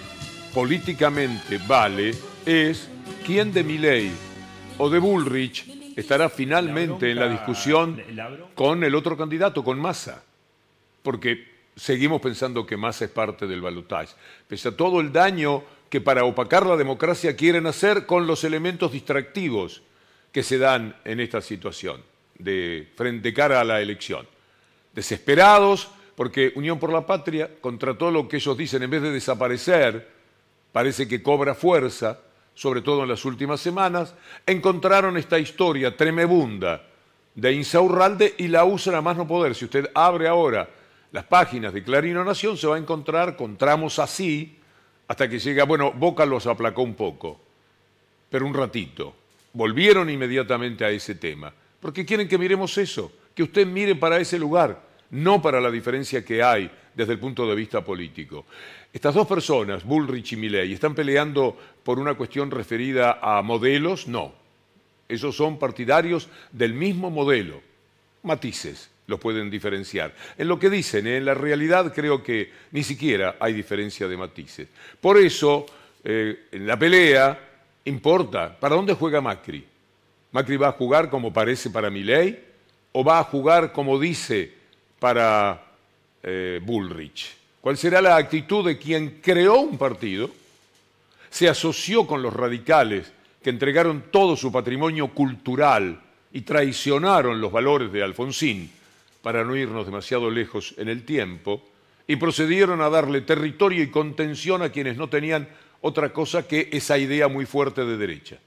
políticamente 0.54 1.60
vale 1.68 2.16
es 2.46 2.90
quién 3.28 3.52
de 3.52 3.62
Milley 3.62 4.10
o 4.78 4.90
de 4.90 5.00
Bullrich 5.00 5.68
estará 5.98 6.30
finalmente 6.30 7.12
en 7.12 7.20
la 7.20 7.28
discusión 7.28 8.02
con 8.56 8.86
el 8.86 8.96
otro 8.96 9.18
candidato, 9.18 9.66
con 9.66 9.78
Massa. 9.78 10.24
Porque 11.04 11.46
seguimos 11.76 12.22
pensando 12.22 12.66
que 12.66 12.78
Massa 12.78 13.04
es 13.04 13.12
parte 13.12 13.46
del 13.46 13.60
balotaje. 13.60 14.16
Pese 14.48 14.70
a 14.70 14.78
todo 14.78 15.02
el 15.02 15.12
daño 15.12 15.62
que 15.90 16.00
para 16.00 16.24
opacar 16.24 16.66
la 16.66 16.78
democracia 16.78 17.36
quieren 17.36 17.68
hacer 17.68 18.06
con 18.06 18.28
los 18.28 18.46
elementos 18.46 18.94
distractivos 18.94 19.82
que 20.32 20.42
se 20.42 20.58
dan 20.58 20.96
en 21.04 21.20
esta 21.20 21.42
situación 21.42 22.02
de 22.40 22.88
frente 22.96 23.34
cara 23.34 23.60
a 23.60 23.66
la 23.66 23.82
elección. 23.82 24.26
Desesperados 24.94 25.90
porque 26.16 26.54
Unión 26.56 26.80
por 26.80 26.94
la 26.94 27.06
Patria, 27.06 27.52
contra 27.60 27.98
todo 27.98 28.10
lo 28.10 28.30
que 28.30 28.38
ellos 28.38 28.58
dicen, 28.58 28.84
en 28.84 28.90
vez 28.90 29.02
de 29.02 29.12
desaparecer, 29.12 30.08
parece 30.72 31.10
que 31.10 31.22
cobra 31.22 31.54
fuerza, 31.54 32.22
sobre 32.58 32.82
todo 32.82 33.04
en 33.04 33.10
las 33.10 33.24
últimas 33.24 33.62
semanas, 33.62 34.16
encontraron 34.44 35.16
esta 35.16 35.38
historia 35.38 35.96
tremebunda 35.96 36.82
de 37.36 37.54
Insaurralde 37.54 38.34
y 38.40 38.48
la 38.48 38.66
usan 38.66 38.96
a 38.96 39.02
más 39.02 39.16
no 39.16 39.28
poder. 39.28 39.54
Si 39.54 39.66
usted 39.66 39.92
abre 39.94 40.28
ahora 40.28 40.68
las 41.12 41.24
páginas 41.26 41.72
de 41.72 41.84
Clarino 41.84 42.26
Nación, 42.26 42.58
se 42.58 42.66
va 42.66 42.76
a 42.76 42.80
encontrar 42.80 43.36
con 43.36 43.58
tramos 43.58 44.00
así, 44.00 44.58
hasta 45.08 45.30
que 45.30 45.38
llega, 45.38 45.66
bueno, 45.66 45.92
Boca 45.92 46.26
los 46.26 46.48
aplacó 46.48 46.82
un 46.82 46.96
poco, 46.96 47.40
pero 48.28 48.48
un 48.48 48.56
ratito. 48.56 49.14
Volvieron 49.54 50.10
inmediatamente 50.10 50.84
a 50.84 50.90
ese 50.90 51.14
tema, 51.14 51.54
porque 51.80 52.08
quieren 52.08 52.28
que 52.28 52.40
miremos 52.40 52.76
eso, 52.80 53.12
que 53.36 53.44
usted 53.44 53.68
mire 53.68 53.94
para 53.94 54.18
ese 54.18 54.40
lugar 54.40 54.88
no 55.10 55.42
para 55.42 55.62
la 55.62 55.72
diferencia 55.72 56.26
que 56.26 56.44
hay 56.44 56.72
desde 56.98 57.14
el 57.14 57.20
punto 57.20 57.48
de 57.48 57.54
vista 57.54 57.82
político. 57.82 58.46
Estas 58.92 59.14
dos 59.14 59.28
personas, 59.28 59.84
Bullrich 59.84 60.34
y 60.34 60.36
Milley, 60.36 60.74
¿están 60.74 60.96
peleando 60.96 61.56
por 61.84 62.00
una 62.00 62.16
cuestión 62.16 62.50
referida 62.50 63.20
a 63.22 63.44
modelos? 63.44 64.08
No. 64.08 64.34
Esos 65.08 65.36
son 65.36 65.60
partidarios 65.60 66.28
del 66.52 66.74
mismo 66.74 67.12
modelo. 67.12 67.62
Matices 68.24 68.90
los 69.06 69.20
pueden 69.20 69.52
diferenciar. 69.52 70.16
En 70.40 70.48
lo 70.48 70.58
que 70.58 70.72
dicen, 70.72 71.06
en 71.06 71.24
la 71.24 71.36
realidad 71.36 71.94
creo 71.94 72.24
que 72.24 72.52
ni 72.72 72.84
siquiera 72.84 73.38
hay 73.40 73.54
diferencia 73.54 74.08
de 74.08 74.18
matices. 74.18 74.68
Por 75.00 75.18
eso, 75.18 75.68
eh, 76.04 76.48
en 76.52 76.66
la 76.66 76.80
pelea 76.80 77.40
importa, 77.86 78.58
¿para 78.60 78.76
dónde 78.76 78.96
juega 78.96 79.22
Macri? 79.22 79.64
¿Macri 80.32 80.58
va 80.58 80.70
a 80.70 80.72
jugar 80.72 81.12
como 81.12 81.32
parece 81.32 81.70
para 81.70 81.92
Milley? 81.92 82.40
¿O 82.92 83.04
va 83.04 83.20
a 83.20 83.24
jugar 83.24 83.72
como 83.72 84.00
dice 84.00 84.52
para 85.00 85.67
eh, 86.30 86.60
Bullrich? 86.62 87.36
¿Cuál 87.62 87.78
será 87.78 88.02
la 88.02 88.18
actitud 88.18 88.66
de 88.66 88.78
quien 88.78 89.22
creó 89.22 89.62
un 89.62 89.78
partido, 89.78 90.30
se 91.30 91.48
asoció 91.48 92.06
con 92.06 92.22
los 92.22 92.34
radicales 92.34 93.12
que 93.42 93.50
entregaron 93.50 94.06
todo 94.12 94.36
su 94.36 94.52
patrimonio 94.52 95.08
cultural 95.10 96.02
y 96.34 96.42
traicionaron 96.42 97.40
los 97.40 97.52
valores 97.52 97.92
de 97.94 98.04
Alfonsín, 98.04 98.70
para 99.22 99.46
no 99.46 99.56
irnos 99.56 99.86
demasiado 99.86 100.30
lejos 100.30 100.76
en 100.78 100.90
el 100.90 101.04
tiempo, 101.04 101.64
y 102.08 102.18
procedieron 102.18 102.82
a 102.82 102.90
darle 102.90 103.22
territorio 103.22 103.82
y 103.82 103.90
contención 103.90 104.62
a 104.62 104.70
quienes 104.70 104.98
no 104.98 105.08
tenían 105.08 105.48
otra 105.80 106.12
cosa 106.12 106.48
que 106.48 106.70
esa 106.74 106.98
idea 106.98 107.28
muy 107.28 107.46
fuerte 107.46 107.86
de 107.86 107.98
derecha. 107.98 108.38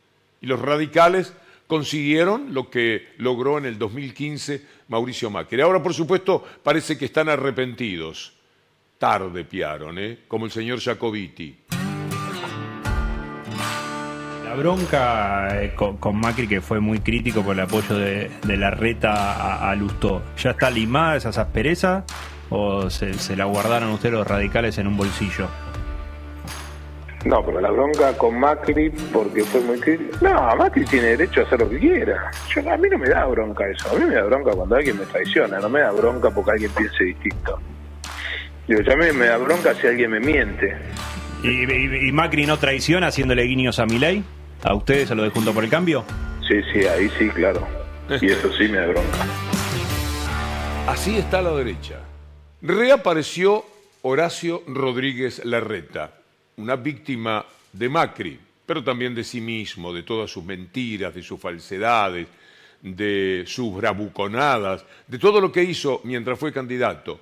Y 0.43 0.47
los 0.47 0.61
radicales 0.61 1.33
consiguieron 1.71 2.53
lo 2.53 2.69
que 2.69 3.11
logró 3.19 3.57
en 3.57 3.65
el 3.65 3.79
2015 3.79 4.67
Mauricio 4.89 5.31
Macri. 5.31 5.61
Ahora, 5.61 5.81
por 5.81 5.95
supuesto, 5.95 6.45
parece 6.65 6.99
que 6.99 7.05
están 7.05 7.29
arrepentidos. 7.29 8.33
Tarde 8.99 9.45
piaron, 9.45 9.97
¿eh? 9.99 10.19
como 10.27 10.47
el 10.47 10.51
señor 10.51 10.81
Jacobiti. 10.81 11.57
La 14.45 14.57
bronca 14.57 15.63
eh, 15.63 15.77
con, 15.77 16.17
Macri, 16.17 16.49
que 16.49 16.61
fue 16.61 16.81
muy 16.81 16.99
crítico 16.99 17.43
por 17.43 17.55
el 17.55 17.61
apoyo 17.61 17.97
de, 17.97 18.33
la 18.45 18.73
reta 18.73 19.13
a, 19.13 19.71
a, 19.71 19.77
¿ya 20.37 20.51
está 20.51 20.71
limada 20.71 21.17
esas 21.17 21.39
asperezas 21.39 22.03
o 22.51 22.91
se 22.91 23.37
la 23.37 23.45
guardaron 23.45 23.91
ustedes 23.91 24.15
los 24.15 24.27
radicales 24.27 24.77
en 24.79 24.89
un 24.89 24.97
bolsillo? 24.97 25.49
No, 27.25 27.45
pero 27.45 27.61
la 27.61 27.71
bronca 27.71 28.17
con 28.17 28.39
Macri, 28.41 28.89
porque 29.13 29.45
fue 29.45 29.61
muy 29.61 29.79
crítico. 29.79 30.17
No, 30.23 30.57
Macri 30.57 30.85
tiene 30.87 31.09
derecho 31.17 31.41
a 31.41 31.45
hacer 31.45 31.61
lo 31.61 31.69
que 31.69 31.79
quiera. 31.79 32.31
Yo, 32.55 32.71
a 32.73 32.77
mí 32.79 32.89
no 32.91 32.97
me 32.99 33.09
da 33.11 33.27
bronca 33.27 33.69
eso. 33.69 33.91
A 33.95 33.99
mí 33.99 34.07
me 34.07 34.15
da 34.15 34.23
bronca 34.25 34.53
cuando 34.53 34.77
alguien 34.77 34.99
me 34.99 35.05
traiciona. 35.05 35.59
No 35.61 35.69
me 35.69 35.81
da 35.81 35.91
bronca 35.93 36.31
porque 36.31 36.53
alguien 36.53 36.71
piense 36.73 37.05
distinto. 37.05 37.61
Digo, 38.67 38.81
yo 38.81 38.93
a 38.93 38.97
mí 38.97 39.05
me 39.13 39.27
da 39.27 39.37
bronca 39.37 39.75
si 39.75 39.87
alguien 39.87 40.13
me 40.13 40.21
miente. 40.21 40.75
¿Y, 41.43 41.49
y- 41.71 42.09
y 42.09 42.13
Macri 42.13 42.47
no 42.47 42.59
traiciona 42.59 43.09
haciéndole 43.09 43.43
guiños 43.43 43.79
a 43.81 43.87
Milei? 43.87 44.23
¿A 44.65 44.75
ustedes, 44.75 45.11
a 45.11 45.15
lo 45.15 45.23
de 45.23 45.31
Junto 45.31 45.53
por 45.53 45.63
el 45.65 45.69
Cambio? 45.71 46.05
Sí, 46.49 46.61
sí, 46.73 46.87
ahí 46.87 47.11
sí, 47.19 47.29
claro. 47.31 47.67
Y 48.21 48.31
eso 48.31 48.51
sí 48.55 48.67
me 48.69 48.79
da 48.79 48.87
bronca. 48.87 49.19
Así 50.87 51.17
está 51.19 51.41
la 51.43 51.53
derecha. 51.53 52.01
Reapareció 52.63 53.65
Horacio 54.03 54.63
Rodríguez 54.67 55.43
Larreta, 55.45 56.11
una 56.61 56.77
víctima 56.77 57.45
de 57.73 57.89
Macri, 57.89 58.39
pero 58.67 58.85
también 58.85 59.15
de 59.15 59.25
sí 59.25 59.41
mismo, 59.41 59.93
de 59.93 60.03
todas 60.03 60.31
sus 60.31 60.45
mentiras, 60.45 61.15
de 61.15 61.23
sus 61.23 61.41
falsedades, 61.41 62.29
de 62.83 63.45
sus 63.47 63.75
bravuconadas, 63.75 64.85
de 65.07 65.19
todo 65.19 65.41
lo 65.41 65.51
que 65.51 65.63
hizo 65.63 66.01
mientras 66.05 66.39
fue 66.39 66.53
candidato. 66.53 67.21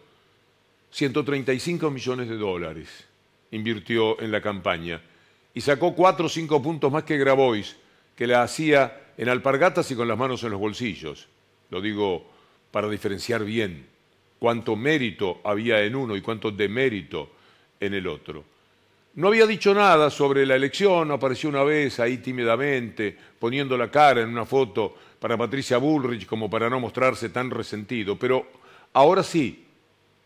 135 0.91 1.91
millones 1.91 2.29
de 2.29 2.37
dólares 2.37 2.89
invirtió 3.51 4.21
en 4.21 4.31
la 4.31 4.41
campaña 4.41 5.01
y 5.55 5.61
sacó 5.61 5.95
4 5.95 6.27
o 6.27 6.29
5 6.29 6.63
puntos 6.63 6.93
más 6.93 7.05
que 7.05 7.19
Grabois, 7.19 7.77
que 8.15 8.27
la 8.27 8.43
hacía 8.43 9.13
en 9.17 9.29
alpargatas 9.29 9.91
y 9.91 9.95
con 9.95 10.09
las 10.09 10.19
manos 10.19 10.43
en 10.45 10.51
los 10.51 10.61
bolsillos. 10.61 11.29
Lo 11.71 11.81
digo 11.81 12.31
para 12.71 12.89
diferenciar 12.89 13.45
bien 13.45 13.87
cuánto 14.39 14.77
mérito 14.77 15.41
había 15.45 15.83
en 15.83 15.97
uno 15.97 16.17
y 16.17 16.21
cuánto 16.21 16.51
demérito 16.51 17.31
en 17.81 17.95
el 17.95 18.07
otro. 18.07 18.45
No 19.19 19.27
había 19.27 19.49
dicho 19.49 19.75
nada 19.75 20.11
sobre 20.11 20.47
la 20.47 20.55
elección, 20.55 21.11
apareció 21.11 21.49
una 21.49 21.65
vez 21.65 21.99
ahí 21.99 22.19
tímidamente, 22.19 23.19
poniendo 23.37 23.77
la 23.77 23.91
cara 23.91 24.21
en 24.21 24.29
una 24.29 24.47
foto 24.47 24.95
para 25.19 25.37
Patricia 25.37 25.77
Bullrich 25.79 26.25
como 26.25 26.49
para 26.49 26.71
no 26.71 26.79
mostrarse 26.79 27.31
tan 27.31 27.51
resentido, 27.51 28.17
pero 28.17 28.47
ahora 28.93 29.25
sí 29.25 29.67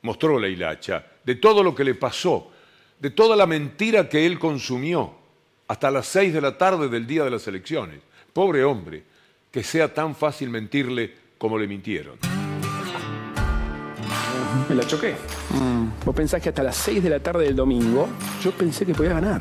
mostró 0.03 0.39
la 0.39 0.47
hilacha 0.47 1.07
de 1.25 1.37
todo 1.37 1.63
lo 1.63 1.75
que 1.75 1.85
le 1.85 1.95
pasó, 1.95 2.51
de 3.01 3.09
toda 3.09 3.35
la 3.35 3.47
mentira 3.47 4.11
que 4.11 4.27
él 4.27 4.39
consumió 4.39 5.15
hasta 5.69 5.91
las 5.91 6.05
seis 6.05 6.35
de 6.35 6.43
la 6.43 6.59
tarde 6.59 6.91
del 6.91 7.07
día 7.07 7.25
de 7.25 7.31
las 7.31 7.49
elecciones. 7.49 7.99
Pobre 8.31 8.63
hombre, 8.63 9.05
que 9.51 9.63
sea 9.63 9.95
tan 9.95 10.15
fácil 10.15 10.51
mentirle 10.51 11.15
como 11.39 11.59
le 11.59 11.67
mintieron. 11.67 12.19
Me 14.69 14.75
la 14.75 14.87
choqué. 14.87 15.15
Vos 16.05 16.15
pensás 16.15 16.41
que 16.43 16.49
hasta 16.49 16.63
las 16.63 16.77
6 16.77 17.03
de 17.03 17.11
la 17.11 17.21
tarde 17.21 17.45
del 17.45 17.57
domingo 17.57 18.09
yo 18.43 18.51
pensé 18.53 18.85
que 18.87 18.95
podía 18.95 19.15
ganar. 19.15 19.41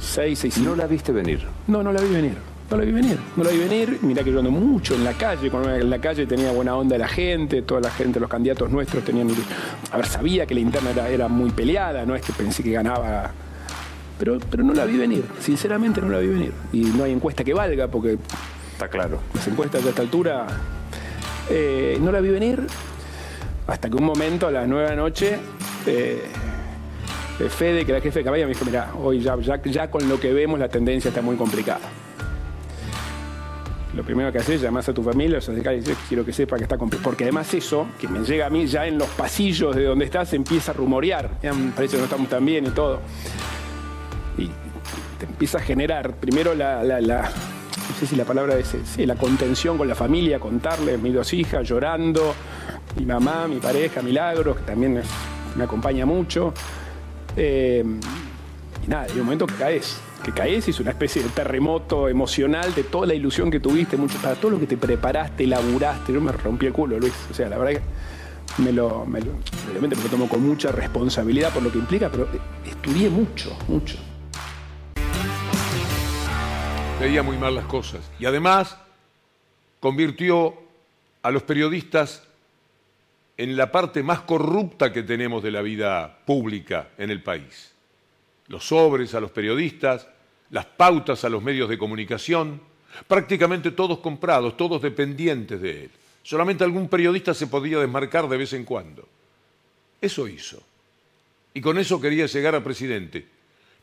6, 0.00 0.38
6, 0.38 0.58
¿No 0.58 0.74
la 0.74 0.86
viste 0.86 1.12
venir? 1.12 1.46
No, 1.66 1.82
no 1.82 1.92
la 1.92 2.00
vi 2.00 2.08
venir. 2.08 2.34
No 2.70 2.76
la 2.76 2.84
vi 2.84 2.92
venir. 2.92 3.18
No 3.36 3.44
la 3.44 3.50
vi 3.50 3.58
venir. 3.58 3.98
Mirá 4.02 4.22
que 4.22 4.32
yo 4.32 4.38
ando 4.38 4.50
mucho 4.50 4.94
en 4.94 5.04
la 5.04 5.12
calle. 5.14 5.50
Cuando 5.50 5.74
en 5.74 5.90
la 5.90 5.98
calle 6.00 6.26
tenía 6.26 6.52
buena 6.52 6.76
onda 6.76 6.96
la 6.96 7.08
gente, 7.08 7.62
toda 7.62 7.80
la 7.80 7.90
gente, 7.90 8.20
los 8.20 8.28
candidatos 8.30 8.70
nuestros 8.70 9.04
tenían. 9.04 9.28
A 9.90 9.96
ver, 9.96 10.06
sabía 10.06 10.46
que 10.46 10.54
la 10.54 10.60
interna 10.60 10.90
era, 10.90 11.08
era 11.08 11.28
muy 11.28 11.50
peleada, 11.50 12.06
no 12.06 12.14
es 12.14 12.22
que 12.22 12.32
pensé 12.32 12.62
que 12.62 12.70
ganaba. 12.72 13.32
Pero, 14.18 14.38
pero 14.50 14.62
no 14.62 14.72
la 14.72 14.84
vi 14.84 14.96
venir. 14.98 15.24
Sinceramente 15.40 16.00
no 16.00 16.08
la 16.08 16.18
vi 16.18 16.28
venir. 16.28 16.52
Y 16.72 16.82
no 16.82 17.04
hay 17.04 17.12
encuesta 17.12 17.42
que 17.42 17.54
valga 17.54 17.88
porque. 17.88 18.18
Está 18.72 18.88
claro. 18.88 19.20
Las 19.34 19.46
encuestas 19.48 19.82
de 19.82 19.90
esta 19.90 20.02
altura. 20.02 20.46
eh, 21.50 21.98
no 22.00 22.12
la 22.12 22.20
vi 22.20 22.28
venir 22.30 22.62
hasta 23.70 23.88
que 23.88 23.96
un 23.96 24.04
momento 24.04 24.46
a 24.48 24.50
las 24.50 24.66
9 24.66 24.82
de 24.90 24.90
la 24.96 24.96
noche, 25.02 25.38
eh, 25.86 26.22
eh, 27.38 27.48
Fede, 27.48 27.84
que 27.86 27.92
era 27.92 28.00
jefe 28.00 28.18
de 28.18 28.24
campaña, 28.24 28.44
me 28.46 28.52
dijo, 28.52 28.64
mira, 28.64 28.90
hoy 29.02 29.20
ya, 29.20 29.90
con 29.90 30.08
lo 30.08 30.18
que 30.18 30.32
vemos 30.32 30.58
la 30.58 30.68
tendencia 30.68 31.08
está 31.08 31.22
muy 31.22 31.36
complicada. 31.36 31.80
Lo 33.94 34.04
primero 34.04 34.30
que 34.32 34.38
haces, 34.38 34.60
llamás 34.60 34.88
a 34.88 34.92
tu 34.94 35.02
familia, 35.02 35.36
los 35.36 35.48
acercás 35.48 35.74
y 35.74 35.76
dices, 35.78 35.96
quiero 36.08 36.24
que 36.24 36.32
sepa 36.32 36.56
que 36.56 36.62
está 36.64 36.78
complicado. 36.78 37.10
Porque 37.10 37.24
además 37.24 37.52
eso, 37.54 37.86
que 38.00 38.06
me 38.08 38.20
llega 38.20 38.46
a 38.46 38.50
mí 38.50 38.66
ya 38.66 38.86
en 38.86 38.98
los 38.98 39.08
pasillos 39.10 39.74
de 39.74 39.84
donde 39.84 40.04
estás, 40.04 40.32
empieza 40.32 40.70
a 40.70 40.74
rumorear. 40.74 41.30
Parece 41.74 41.94
que 41.96 41.98
no 41.98 42.04
estamos 42.04 42.28
tan 42.28 42.44
bien 42.44 42.66
y 42.66 42.70
todo. 42.70 43.00
Y 44.38 44.46
te 45.18 45.26
empieza 45.26 45.58
a 45.58 45.60
generar 45.60 46.12
primero 46.14 46.54
la- 46.54 46.82
no 46.82 47.96
sé 47.98 48.06
si 48.06 48.14
la 48.16 48.24
palabra 48.24 48.56
es, 48.56 48.74
sí, 48.84 49.04
la 49.04 49.16
contención 49.16 49.76
con 49.76 49.88
la 49.88 49.94
familia, 49.96 50.38
contarle, 50.38 50.96
mis 50.96 51.12
dos 51.12 51.32
hijas 51.34 51.68
llorando, 51.68 52.34
mi 52.96 53.06
mamá, 53.06 53.46
mi 53.48 53.56
pareja, 53.56 54.02
Milagros, 54.02 54.56
que 54.58 54.62
también 54.64 55.00
me 55.56 55.64
acompaña 55.64 56.04
mucho. 56.06 56.52
Eh, 57.36 57.84
y 58.84 58.88
nada, 58.88 59.04
hay 59.04 59.12
un 59.18 59.24
momento 59.24 59.46
que 59.46 59.54
caes, 59.54 60.00
que 60.24 60.32
caes 60.32 60.66
y 60.68 60.70
es 60.72 60.80
una 60.80 60.90
especie 60.90 61.22
de 61.22 61.28
terremoto 61.30 62.08
emocional 62.08 62.74
de 62.74 62.82
toda 62.84 63.06
la 63.06 63.14
ilusión 63.14 63.50
que 63.50 63.60
tuviste, 63.60 63.96
mucho, 63.96 64.18
para 64.18 64.34
todo 64.34 64.52
lo 64.52 64.60
que 64.60 64.66
te 64.66 64.76
preparaste, 64.76 65.46
laburaste. 65.46 66.12
Yo 66.12 66.20
me 66.20 66.32
rompí 66.32 66.66
el 66.66 66.72
culo, 66.72 66.98
Luis. 66.98 67.12
O 67.30 67.34
sea, 67.34 67.48
la 67.48 67.58
verdad 67.58 67.80
que 68.56 68.62
me 68.62 68.72
lo, 68.72 69.06
me 69.06 69.20
lo- 69.20 69.32
obviamente 69.70 69.96
me 69.96 70.02
lo 70.02 70.08
tomo 70.08 70.28
con 70.28 70.42
mucha 70.46 70.72
responsabilidad 70.72 71.52
por 71.52 71.62
lo 71.62 71.70
que 71.70 71.78
implica, 71.78 72.10
pero 72.10 72.28
estudié 72.66 73.08
mucho, 73.08 73.56
mucho. 73.68 73.96
Veía 77.00 77.22
muy 77.22 77.38
mal 77.38 77.54
las 77.54 77.64
cosas. 77.64 78.00
Y 78.18 78.26
además 78.26 78.76
convirtió 79.78 80.54
a 81.22 81.30
los 81.30 81.42
periodistas 81.44 82.22
en 83.40 83.56
la 83.56 83.72
parte 83.72 84.02
más 84.02 84.20
corrupta 84.20 84.92
que 84.92 85.02
tenemos 85.02 85.42
de 85.42 85.50
la 85.50 85.62
vida 85.62 86.18
pública 86.26 86.90
en 86.98 87.08
el 87.08 87.22
país. 87.22 87.72
Los 88.48 88.66
sobres 88.66 89.14
a 89.14 89.20
los 89.20 89.30
periodistas, 89.30 90.06
las 90.50 90.66
pautas 90.66 91.24
a 91.24 91.30
los 91.30 91.42
medios 91.42 91.70
de 91.70 91.78
comunicación, 91.78 92.60
prácticamente 93.08 93.70
todos 93.70 94.00
comprados, 94.00 94.58
todos 94.58 94.82
dependientes 94.82 95.58
de 95.58 95.84
él. 95.84 95.90
Solamente 96.22 96.64
algún 96.64 96.86
periodista 96.90 97.32
se 97.32 97.46
podía 97.46 97.78
desmarcar 97.78 98.28
de 98.28 98.36
vez 98.36 98.52
en 98.52 98.66
cuando. 98.66 99.08
Eso 100.02 100.28
hizo. 100.28 100.62
Y 101.54 101.62
con 101.62 101.78
eso 101.78 101.98
quería 101.98 102.26
llegar 102.26 102.54
a 102.54 102.62
presidente. 102.62 103.26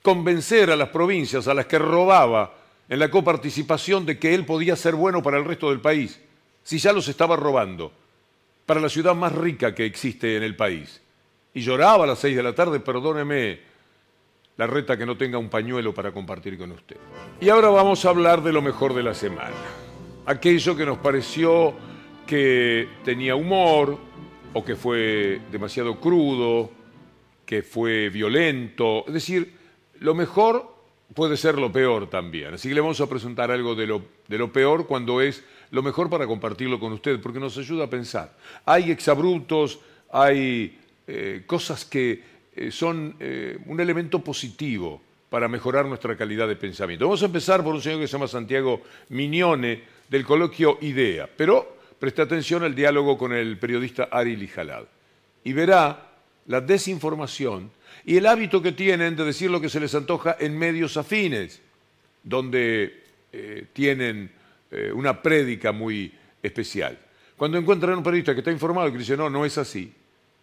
Convencer 0.04 0.70
a 0.70 0.76
las 0.76 0.90
provincias 0.90 1.48
a 1.48 1.56
las 1.56 1.66
que 1.66 1.80
robaba 1.80 2.54
en 2.88 3.00
la 3.00 3.10
coparticipación 3.10 4.06
de 4.06 4.20
que 4.20 4.36
él 4.36 4.46
podía 4.46 4.76
ser 4.76 4.94
bueno 4.94 5.24
para 5.24 5.40
el 5.40 5.46
resto 5.46 5.72
del 5.72 5.82
país, 5.82 6.20
si 6.64 6.78
ya 6.78 6.94
los 6.94 7.08
estaba 7.08 7.36
robando, 7.36 7.92
para 8.68 8.82
la 8.82 8.90
ciudad 8.90 9.16
más 9.16 9.34
rica 9.34 9.74
que 9.74 9.86
existe 9.86 10.38
en 10.38 10.44
el 10.44 10.56
país. 10.56 11.02
Y 11.56 11.62
lloraba 11.62 12.04
a 12.04 12.08
las 12.08 12.20
seis 12.20 12.36
de 12.36 12.44
la 12.44 12.54
tarde, 12.54 12.80
perdóneme 12.80 13.60
la 14.58 14.68
reta 14.68 14.98
que 14.98 15.06
no 15.06 15.18
tenga 15.18 15.40
un 15.40 15.50
pañuelo 15.50 15.94
para 15.94 16.12
compartir 16.12 16.58
con 16.58 16.72
usted. 16.74 16.98
Y 17.40 17.50
ahora 17.50 17.70
vamos 17.70 18.06
a 18.06 18.10
hablar 18.10 18.44
de 18.44 18.52
lo 18.52 18.62
mejor 18.62 18.94
de 18.94 19.04
la 19.04 19.16
semana. 19.16 19.56
Aquello 20.26 20.76
que 20.76 20.86
nos 20.86 20.98
pareció 20.98 21.74
que 22.28 22.90
tenía 23.06 23.36
humor, 23.36 23.98
o 24.54 24.66
que 24.66 24.76
fue 24.76 25.40
demasiado 25.52 26.00
crudo, 26.00 26.70
que 27.46 27.64
fue 27.64 28.10
violento. 28.10 29.06
Es 29.08 29.14
decir, 29.14 29.54
lo 30.00 30.14
mejor 30.14 30.76
puede 31.14 31.38
ser 31.38 31.58
lo 31.58 31.72
peor 31.72 32.10
también. 32.10 32.54
Así 32.56 32.68
que 32.68 32.76
le 32.76 32.82
vamos 32.82 33.00
a 33.00 33.08
presentar 33.08 33.50
algo 33.50 33.76
de 33.76 33.88
lo, 33.88 34.02
de 34.28 34.38
lo 34.38 34.52
peor 34.52 34.88
cuando 34.88 35.22
es 35.22 35.44
lo 35.72 35.84
mejor 35.84 36.10
para 36.10 36.26
compartirlo 36.26 36.80
con 36.80 36.94
usted, 36.94 37.20
porque 37.20 37.40
nos 37.40 37.58
ayuda 37.58 37.86
a 37.86 37.90
pensar. 37.90 38.36
Hay 38.66 38.92
exabruptos, 38.92 39.80
hay 40.12 40.78
eh, 41.08 41.44
cosas 41.46 41.86
que 41.86 42.22
eh, 42.56 42.72
son 42.72 43.16
eh, 43.20 43.58
un 43.66 43.80
elemento 43.80 44.24
positivo 44.24 45.02
para 45.30 45.48
mejorar 45.48 45.86
nuestra 45.86 46.16
calidad 46.16 46.48
de 46.48 46.56
pensamiento. 46.56 47.06
Vamos 47.06 47.22
a 47.22 47.26
empezar 47.26 47.64
por 47.64 47.76
un 47.76 47.82
señor 47.82 48.00
que 48.00 48.08
se 48.08 48.14
llama 48.14 48.28
Santiago 48.28 48.82
Mignone, 49.10 49.98
del 50.08 50.26
coloquio 50.26 50.78
IDEA, 50.80 51.30
pero 51.36 51.78
preste 52.00 52.22
atención 52.22 52.64
al 52.64 52.74
diálogo 52.74 53.18
con 53.18 53.34
el 53.34 53.58
periodista 53.60 54.08
Ari 54.10 54.38
Lijalad 54.38 54.86
y 55.44 55.52
verá 55.52 56.12
la 56.46 56.62
desinformación 56.62 57.72
y 58.06 58.16
el 58.16 58.26
hábito 58.26 58.62
que 58.62 58.72
tienen 58.72 59.18
de 59.18 59.26
decir 59.26 59.52
lo 59.52 59.60
que 59.60 59.68
se 59.68 59.82
les 59.82 59.94
antoja 59.96 60.38
en 60.40 60.58
medios 60.58 60.96
afines, 60.96 61.62
donde 62.24 63.04
tienen 63.74 64.32
eh, 64.72 64.92
una 64.94 65.22
prédica 65.22 65.72
muy 65.72 66.12
especial. 66.42 66.98
Cuando 67.36 67.58
encuentran 67.58 67.98
un 67.98 68.04
periodista 68.04 68.34
que 68.34 68.40
está 68.40 68.52
informado 68.52 68.88
y 68.88 68.92
que 68.94 68.98
dice, 68.98 69.16
no, 69.16 69.30
no 69.30 69.46
es 69.46 69.58
así, 69.58 69.94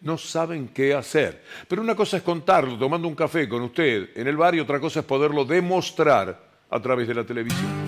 no 0.00 0.16
saben 0.16 0.68
qué 0.68 0.94
hacer. 0.94 1.42
Pero 1.66 1.82
una 1.82 1.96
cosa 1.96 2.18
es 2.18 2.22
contarlo 2.22 2.78
tomando 2.78 3.08
un 3.08 3.14
café 3.14 3.48
con 3.48 3.62
usted 3.62 4.10
en 4.14 4.28
el 4.28 4.36
bar 4.36 4.54
y 4.54 4.60
otra 4.60 4.78
cosa 4.78 5.00
es 5.00 5.06
poderlo 5.06 5.44
demostrar 5.44 6.40
a 6.70 6.80
través 6.80 7.08
de 7.08 7.14
la 7.14 7.24
televisión. 7.24 7.83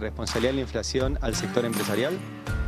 Responsabilidad 0.00 0.52
de 0.52 0.56
la 0.56 0.62
inflación 0.62 1.18
al 1.20 1.34
sector 1.34 1.64
empresarial? 1.64 2.18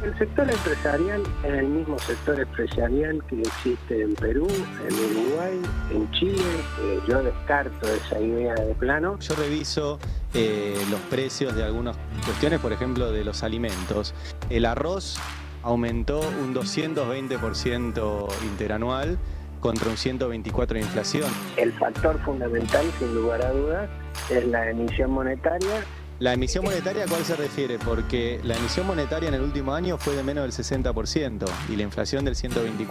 El 0.04 0.18
sector 0.18 0.50
empresarial 0.50 1.22
es 1.44 1.52
el 1.52 1.68
mismo 1.68 1.98
sector 1.98 2.40
empresarial 2.40 3.22
que 3.28 3.40
existe 3.40 4.02
en 4.02 4.14
Perú, 4.14 4.48
en 4.48 4.94
Uruguay, 4.94 5.60
en 5.92 6.10
Chile. 6.10 6.42
Eh, 6.80 7.00
yo 7.08 7.22
descarto 7.22 7.88
esa 7.88 8.20
idea 8.20 8.54
de 8.54 8.74
plano. 8.74 9.18
Yo 9.20 9.34
reviso 9.36 9.98
eh, 10.34 10.76
los 10.90 11.00
precios 11.02 11.54
de 11.54 11.62
algunas 11.62 11.96
cuestiones, 12.24 12.58
por 12.60 12.72
ejemplo, 12.72 13.12
de 13.12 13.24
los 13.24 13.42
alimentos. 13.42 14.12
El 14.50 14.66
arroz 14.66 15.18
aumentó 15.62 16.20
un 16.20 16.54
220% 16.54 18.28
interanual 18.42 19.18
contra 19.60 19.88
un 19.88 19.96
124 19.96 20.74
de 20.74 20.80
inflación. 20.80 21.30
El 21.56 21.72
factor 21.74 22.18
fundamental, 22.24 22.84
sin 22.98 23.14
lugar 23.14 23.42
a 23.42 23.52
dudas, 23.52 23.90
es 24.28 24.44
la 24.46 24.68
emisión 24.68 25.12
monetaria. 25.12 25.84
¿La 26.22 26.34
emisión 26.34 26.64
monetaria 26.64 27.02
a 27.02 27.08
cuál 27.08 27.24
se 27.24 27.34
refiere? 27.34 27.80
Porque 27.80 28.38
la 28.44 28.54
emisión 28.54 28.86
monetaria 28.86 29.28
en 29.28 29.34
el 29.34 29.40
último 29.40 29.74
año 29.74 29.98
fue 29.98 30.14
de 30.14 30.22
menos 30.22 30.44
del 30.44 30.52
60% 30.52 31.50
y 31.68 31.74
la 31.74 31.82
inflación 31.82 32.24
del 32.24 32.36
124%. 32.36 32.86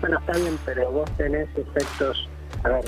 Bueno, 0.00 0.18
está 0.20 0.32
bien, 0.38 0.56
pero 0.64 0.92
vos 0.92 1.10
tenés 1.16 1.48
efectos 1.56 2.28
a 2.62 2.68
ver, 2.68 2.84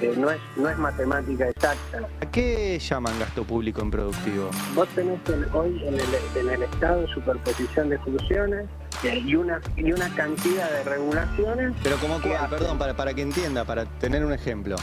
eh, 0.00 0.14
no, 0.16 0.30
es, 0.30 0.38
no 0.56 0.70
es 0.70 0.78
matemática 0.78 1.48
exacta. 1.50 2.08
¿A 2.22 2.30
qué 2.30 2.78
llaman 2.78 3.18
gasto 3.18 3.44
público 3.44 3.82
improductivo? 3.82 4.48
Vos 4.74 4.88
tenés 4.94 5.20
hoy 5.52 5.78
en 5.84 5.94
el, 5.94 6.00
en 6.36 6.48
el 6.48 6.62
Estado 6.62 7.06
superposición 7.08 7.90
de 7.90 7.98
funciones 7.98 8.66
y 9.02 9.34
una, 9.34 9.60
y 9.76 9.92
una 9.92 10.08
cantidad 10.14 10.70
de 10.70 10.84
regulaciones. 10.84 11.74
Pero 11.82 11.96
como 11.98 12.18
cuál, 12.22 12.48
perdón, 12.48 12.78
para, 12.78 12.96
para 12.96 13.12
que 13.12 13.20
entienda, 13.20 13.66
para 13.66 13.84
tener 13.84 14.24
un 14.24 14.32
ejemplo. 14.32 14.76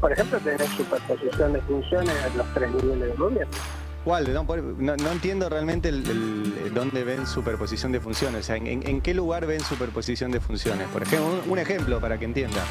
Por 0.00 0.12
ejemplo, 0.12 0.38
tenés 0.38 0.68
superposición 0.70 1.52
de 1.52 1.60
funciones 1.62 2.14
en 2.26 2.38
los 2.38 2.54
tres 2.54 2.70
niveles 2.70 3.08
de 3.10 3.16
gobierno. 3.16 3.52
¿Cuál? 4.04 4.32
No, 4.34 4.96
no, 4.96 5.12
entiendo 5.12 5.48
realmente 5.48 5.88
el, 5.88 6.72
dónde 6.74 7.04
ven 7.04 7.26
superposición 7.26 7.92
de 7.92 8.00
funciones. 8.00 8.40
O 8.40 8.42
sea, 8.42 8.56
en, 8.56 8.66
en, 8.66 9.00
qué 9.00 9.14
lugar 9.14 9.46
ven 9.46 9.60
superposición 9.60 10.32
de 10.32 10.40
funciones? 10.40 10.88
Por 10.88 11.02
ejemplo, 11.02 11.40
un 11.46 11.58
ejemplo 11.58 12.00
para 12.00 12.18
que 12.18 12.24
entienda 12.24 12.62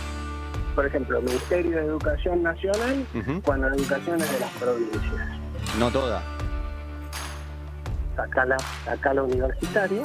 por 0.76 0.86
ejemplo, 0.86 1.22
Ministerio 1.22 1.78
de 1.78 1.86
Educación 1.86 2.44
Nacional, 2.44 3.06
cuando 3.44 3.70
la 3.70 3.76
educación 3.76 4.22
es 4.22 4.32
de 4.32 4.40
las 4.40 4.52
provincias. 4.52 5.40
No 5.78 5.92
toda. 5.92 6.24
Acá 8.18 8.46
la, 8.46 8.58
acá 8.88 9.14
la 9.14 9.24
universitaria, 9.24 10.02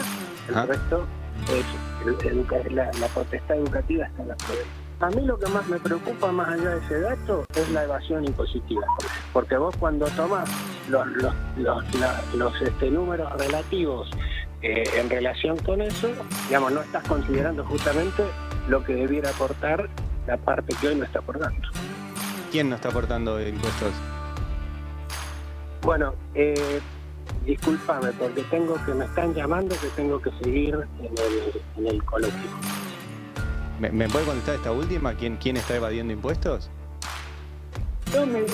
el 0.48 0.68
resto 0.68 1.06
es 1.50 2.72
la, 2.72 3.08
potestad 3.08 3.56
educativa 3.56 4.06
está 4.06 4.22
en 4.22 4.28
las 4.28 4.38
provincias. 4.38 4.85
A 4.98 5.10
mí 5.10 5.26
lo 5.26 5.38
que 5.38 5.46
más 5.48 5.68
me 5.68 5.78
preocupa 5.78 6.32
más 6.32 6.48
allá 6.48 6.70
de 6.70 6.78
ese 6.78 7.00
dato 7.00 7.44
es 7.54 7.70
la 7.70 7.84
evasión 7.84 8.24
impositiva, 8.24 8.86
porque 9.30 9.58
vos 9.58 9.76
cuando 9.78 10.06
tomás 10.06 10.48
los, 10.88 11.06
los, 11.16 11.34
los, 12.34 12.62
este, 12.62 12.90
números 12.90 13.30
relativos 13.34 14.10
eh, 14.62 14.84
en 14.96 15.10
relación 15.10 15.58
con 15.58 15.82
eso, 15.82 16.08
digamos, 16.46 16.72
no 16.72 16.80
estás 16.80 17.06
considerando 17.06 17.62
justamente 17.64 18.24
lo 18.68 18.82
que 18.84 18.94
debiera 18.94 19.28
aportar 19.28 19.86
la 20.26 20.38
parte 20.38 20.74
que 20.80 20.88
hoy 20.88 20.94
no 20.94 21.04
está 21.04 21.18
aportando. 21.18 21.68
¿Quién 22.50 22.70
no 22.70 22.76
está 22.76 22.88
aportando 22.88 23.38
impuestos? 23.46 23.92
Bueno, 25.82 26.14
eh, 26.34 26.80
discúlpame 27.44 28.12
porque 28.12 28.42
tengo 28.44 28.82
que 28.86 28.94
me 28.94 29.04
están 29.04 29.34
llamando 29.34 29.76
que 29.78 29.88
tengo 29.88 30.22
que 30.22 30.30
seguir 30.42 30.74
en 31.00 31.04
el, 31.04 31.62
en 31.76 31.86
el 31.86 32.02
coloquio. 32.02 32.50
¿Me, 33.78 34.08
puede 34.08 34.24
contestar 34.24 34.54
esta 34.54 34.72
última? 34.72 35.14
¿Quién, 35.14 35.36
quién 35.36 35.56
está 35.56 35.76
evadiendo 35.76 36.12
impuestos? 36.12 36.70
No, 38.14 38.24
me, 38.24 38.40
eh, 38.40 38.44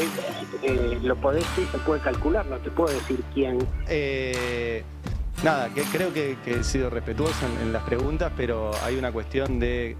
eh, 0.63 0.99
lo 1.03 1.15
podés 1.17 1.45
sí, 1.55 1.67
se 1.71 1.79
puede 1.79 2.01
calcular, 2.01 2.47
no 2.47 2.57
te 2.59 2.71
puedo 2.71 2.93
decir 2.93 3.23
quién. 3.33 3.59
Eh, 3.89 4.83
nada, 5.45 5.69
que 5.69 5.83
creo 5.83 6.13
que, 6.13 6.37
he 6.47 6.65
sido 6.65 6.91
respetuoso 6.91 7.47
en, 7.63 7.73
las 7.73 7.85
preguntas, 7.85 8.33
pero 8.37 8.71
hay 8.83 8.97
una 8.97 9.13
cuestión 9.13 9.61
de 9.61 9.97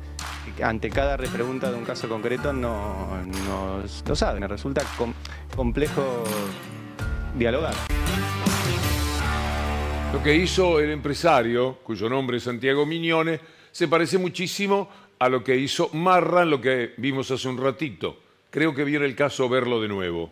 ante 0.63 0.91
cada 0.91 1.17
repregunta 1.17 1.71
de 1.71 1.77
un 1.77 1.85
caso 1.85 2.09
concreto 2.09 2.53
no, 2.53 3.23
no, 3.47 4.17
saben, 4.17 4.41
me 4.41 4.49
resulta 4.49 4.83
complejo 5.55 6.25
dialogar. 7.39 7.75
Lo 10.13 10.23
que 10.23 10.35
hizo 10.35 10.81
el 10.81 10.91
empresario, 10.91 11.79
cuyo 11.85 12.09
nombre 12.09 12.39
es 12.39 12.43
Santiago 12.43 12.85
Miñones, 12.85 13.41
se 13.71 13.89
parece 13.89 14.19
muchísimo 14.19 14.89
a 15.23 15.29
lo 15.29 15.45
que 15.45 15.57
hizo 15.57 15.89
Marra 15.93 16.43
en 16.43 16.51
lo 16.51 16.61
que 16.61 16.95
vimos 16.97 17.31
hace 17.31 17.49
un 17.49 17.57
ratito. 17.57 18.17
Creo 18.51 18.75
que 18.75 18.83
viene 18.83 19.07
el 19.07 19.15
caso 19.15 19.49
verlo 19.49 19.81
de 19.81 19.87
nuevo. 19.87 20.31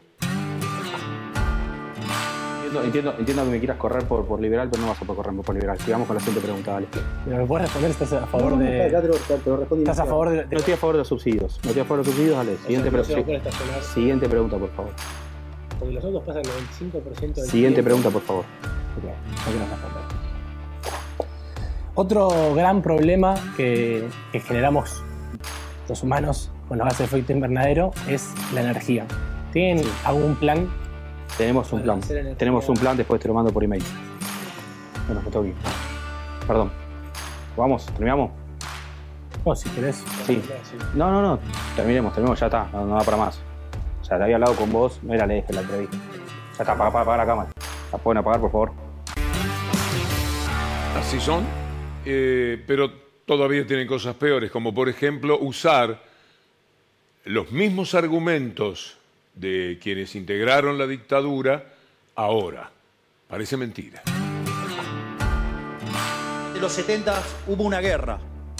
Entiendo, 2.85 3.15
entiendo, 3.17 3.45
que 3.45 3.51
me 3.51 3.59
quieras 3.61 3.79
correr 3.79 4.03
por, 4.05 4.27
por 4.27 4.41
liberal, 4.41 4.69
pero 4.69 4.83
no 4.83 4.89
vas 4.89 5.01
a 5.01 5.05
poder 5.05 5.23
correr 5.23 5.43
por 5.43 5.55
liberal. 5.55 5.79
Sigamos 5.79 6.09
con 6.09 6.17
la 6.17 6.21
siguiente 6.21 6.45
pregunta, 6.45 6.73
vale. 6.73 6.89
¿Me 7.25 7.47
puedes 7.47 7.67
responder? 7.67 7.91
¿Estás 7.93 8.13
a 8.15 8.27
favor 8.27 8.59
de.? 8.59 8.87
¿Estás 9.79 9.99
a 10.01 10.07
favor 10.07 10.31
de, 10.31 10.47
No 10.47 10.59
estoy 10.59 10.75
a 10.75 10.77
favor 10.77 10.95
de 10.97 10.99
los 10.99 11.09
subsidios. 11.09 11.61
No 11.63 11.71
estoy 11.71 11.83
a 11.83 11.85
favor 11.85 12.05
de 12.05 12.07
los 12.07 12.07
subsidios, 12.07 12.37
dale. 12.37 12.57
Siguiente, 12.57 12.91
pregunta. 12.91 13.83
siguiente 13.83 14.29
pregunta, 14.29 14.59
por 14.59 14.71
favor. 14.71 14.93
Porque 15.79 15.95
los 15.95 16.05
otros 16.05 16.25
pasan 16.25 16.43
el 16.43 16.51
95% 16.51 17.35
del 17.35 17.47
Siguiente 17.47 17.83
pregunta, 17.85 18.11
por 18.11 18.23
favor. 18.23 18.45
Otro 21.95 22.55
gran 22.55 22.83
problema 22.83 23.35
que, 23.57 24.09
que 24.33 24.41
generamos 24.41 25.03
los 25.89 26.03
humanos 26.03 26.51
con 26.69 26.79
los 26.79 26.85
gases 26.85 26.99
de 26.99 27.05
efecto 27.07 27.33
invernadero 27.33 27.93
es 28.09 28.33
la 28.55 28.61
energía. 28.61 29.07
¿Tienen 29.53 29.85
algún 30.05 30.37
plan 30.37 30.69
tenemos 31.41 31.73
un 31.73 31.81
plan. 31.81 32.01
Tenemos 32.37 32.69
un 32.69 32.77
plan, 32.77 32.97
después 32.99 33.21
te 33.21 33.29
lo 33.29 33.33
mando 33.33 33.51
por 33.51 33.65
email. 33.65 33.83
Bueno, 35.07 35.23
me 35.23 35.31
tengo 35.31 35.45
que 35.45 35.55
Perdón. 36.47 36.71
¿Vamos? 37.57 37.87
¿Terminamos? 37.87 38.31
No, 39.47 39.55
si 39.55 39.71
querés. 39.71 40.05
Sí. 40.27 40.43
No, 40.95 41.11
no, 41.11 41.23
no. 41.23 41.39
Terminemos, 41.77 42.13
terminemos, 42.13 42.39
ya 42.39 42.47
está. 42.47 42.69
No, 42.73 42.87
da 42.87 43.01
para 43.03 43.17
más. 43.17 43.41
O 44.01 44.05
sea, 44.05 44.19
te 44.19 44.25
había 44.25 44.37
hablado 44.37 44.55
con 44.55 44.71
vos, 44.71 45.01
no 45.03 45.15
era 45.15 45.27
la 45.27 45.33
la 45.33 45.61
entrevista. 45.63 45.97
Ya 46.59 46.63
está, 46.63 46.73
apaga, 46.73 47.01
apaga, 47.01 47.17
la 47.17 47.27
cámara. 47.27 47.49
¿La 47.91 47.99
pueden 47.99 48.19
apagar, 48.19 48.41
por 48.41 48.51
favor? 48.51 48.73
Así 50.99 51.19
son, 51.21 51.45
eh, 52.05 52.63
pero 52.67 52.91
todavía 53.27 53.67
tienen 53.67 53.87
cosas 53.87 54.17
peores, 54.17 54.51
como 54.51 54.75
por 54.75 54.89
ejemplo 54.89 55.39
usar 55.39 56.03
los 57.25 57.53
mismos 57.53 57.95
argumentos 57.95 58.97
de 59.35 59.79
quienes 59.81 60.15
integraron 60.15 60.79
la 60.79 60.87
dictadura 60.87 61.75
ahora. 62.17 62.71
Parece 63.29 63.57
mentira. 63.57 64.03
En 66.55 66.61
los 66.61 66.73
70 66.73 67.23
hubo 67.47 67.65
una 67.65 67.81
guerra. 67.81 68.19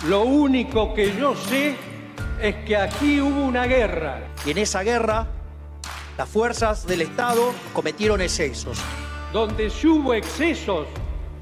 Lo 0.09 0.23
único 0.23 0.95
que 0.95 1.15
yo 1.17 1.35
sé 1.35 1.75
es 2.41 2.55
que 2.65 2.77
aquí 2.77 3.21
hubo 3.21 3.45
una 3.45 3.67
guerra. 3.67 4.21
Y 4.47 4.53
en 4.53 4.59
esa 4.59 4.83
guerra, 4.83 5.27
las 6.17 6.29
fuerzas 6.29 6.87
del 6.87 7.03
Estado 7.03 7.53
cometieron 7.73 8.21
excesos. 8.21 8.79
Donde 9.33 9.69
si 9.69 9.87
hubo 9.87 10.15
excesos, 10.15 10.87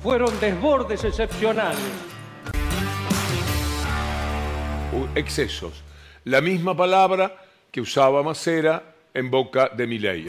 fueron 0.03 0.39
desbordes 0.41 1.05
excepcionales. 1.05 1.79
Excesos. 5.15 5.83
La 6.25 6.41
misma 6.41 6.77
palabra 6.77 7.37
que 7.71 7.81
usaba 7.81 8.23
Macera 8.23 8.95
en 9.15 9.31
boca 9.31 9.71
de 9.71 9.87
Milei. 9.87 10.27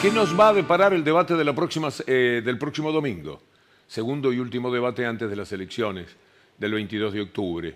¿Qué 0.00 0.10
nos 0.10 0.38
va 0.38 0.48
a 0.48 0.52
deparar 0.54 0.94
el 0.94 1.04
debate 1.04 1.34
eh, 1.34 2.42
del 2.44 2.58
próximo 2.58 2.92
domingo? 2.92 3.42
Segundo 3.86 4.32
y 4.32 4.38
último 4.38 4.72
debate 4.72 5.04
antes 5.04 5.28
de 5.28 5.36
las 5.36 5.52
elecciones 5.52 6.16
del 6.56 6.72
22 6.72 7.12
de 7.12 7.20
octubre. 7.20 7.74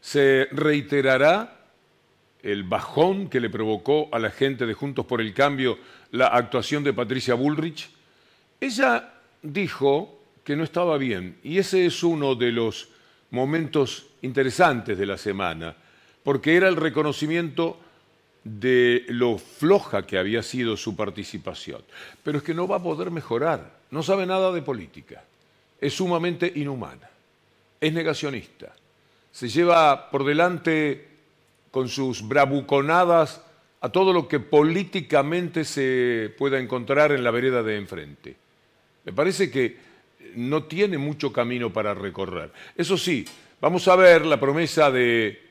¿Se 0.00 0.48
reiterará 0.50 1.58
el 2.42 2.64
bajón 2.64 3.28
que 3.28 3.38
le 3.38 3.50
provocó 3.50 4.08
a 4.12 4.18
la 4.18 4.30
gente 4.30 4.66
de 4.66 4.74
Juntos 4.74 5.04
por 5.06 5.20
el 5.20 5.34
Cambio 5.34 5.78
la 6.10 6.28
actuación 6.28 6.82
de 6.82 6.94
Patricia 6.94 7.34
Bullrich? 7.34 7.99
Ella 8.60 9.14
dijo 9.42 10.20
que 10.44 10.54
no 10.54 10.64
estaba 10.64 10.98
bien 10.98 11.38
y 11.42 11.58
ese 11.58 11.86
es 11.86 12.02
uno 12.02 12.34
de 12.34 12.52
los 12.52 12.88
momentos 13.30 14.06
interesantes 14.22 14.98
de 14.98 15.06
la 15.06 15.16
semana, 15.16 15.74
porque 16.22 16.56
era 16.56 16.68
el 16.68 16.76
reconocimiento 16.76 17.78
de 18.44 19.04
lo 19.08 19.38
floja 19.38 20.06
que 20.06 20.18
había 20.18 20.42
sido 20.42 20.76
su 20.76 20.96
participación. 20.96 21.82
Pero 22.22 22.38
es 22.38 22.44
que 22.44 22.54
no 22.54 22.68
va 22.68 22.76
a 22.76 22.82
poder 22.82 23.10
mejorar, 23.10 23.78
no 23.90 24.02
sabe 24.02 24.26
nada 24.26 24.52
de 24.52 24.62
política, 24.62 25.24
es 25.80 25.94
sumamente 25.94 26.52
inhumana, 26.54 27.08
es 27.80 27.92
negacionista, 27.92 28.74
se 29.32 29.48
lleva 29.48 30.10
por 30.10 30.24
delante 30.24 31.08
con 31.70 31.88
sus 31.88 32.26
bravuconadas 32.26 33.42
a 33.80 33.88
todo 33.88 34.12
lo 34.12 34.28
que 34.28 34.40
políticamente 34.40 35.64
se 35.64 36.34
pueda 36.36 36.58
encontrar 36.58 37.12
en 37.12 37.24
la 37.24 37.30
vereda 37.30 37.62
de 37.62 37.76
enfrente. 37.76 38.36
Me 39.04 39.12
parece 39.12 39.50
que 39.50 39.76
no 40.36 40.64
tiene 40.64 40.98
mucho 40.98 41.32
camino 41.32 41.72
para 41.72 41.94
recorrer. 41.94 42.52
Eso 42.76 42.96
sí, 42.96 43.24
vamos 43.60 43.86
a 43.88 43.96
ver 43.96 44.26
la 44.26 44.38
promesa 44.38 44.90
de 44.90 45.50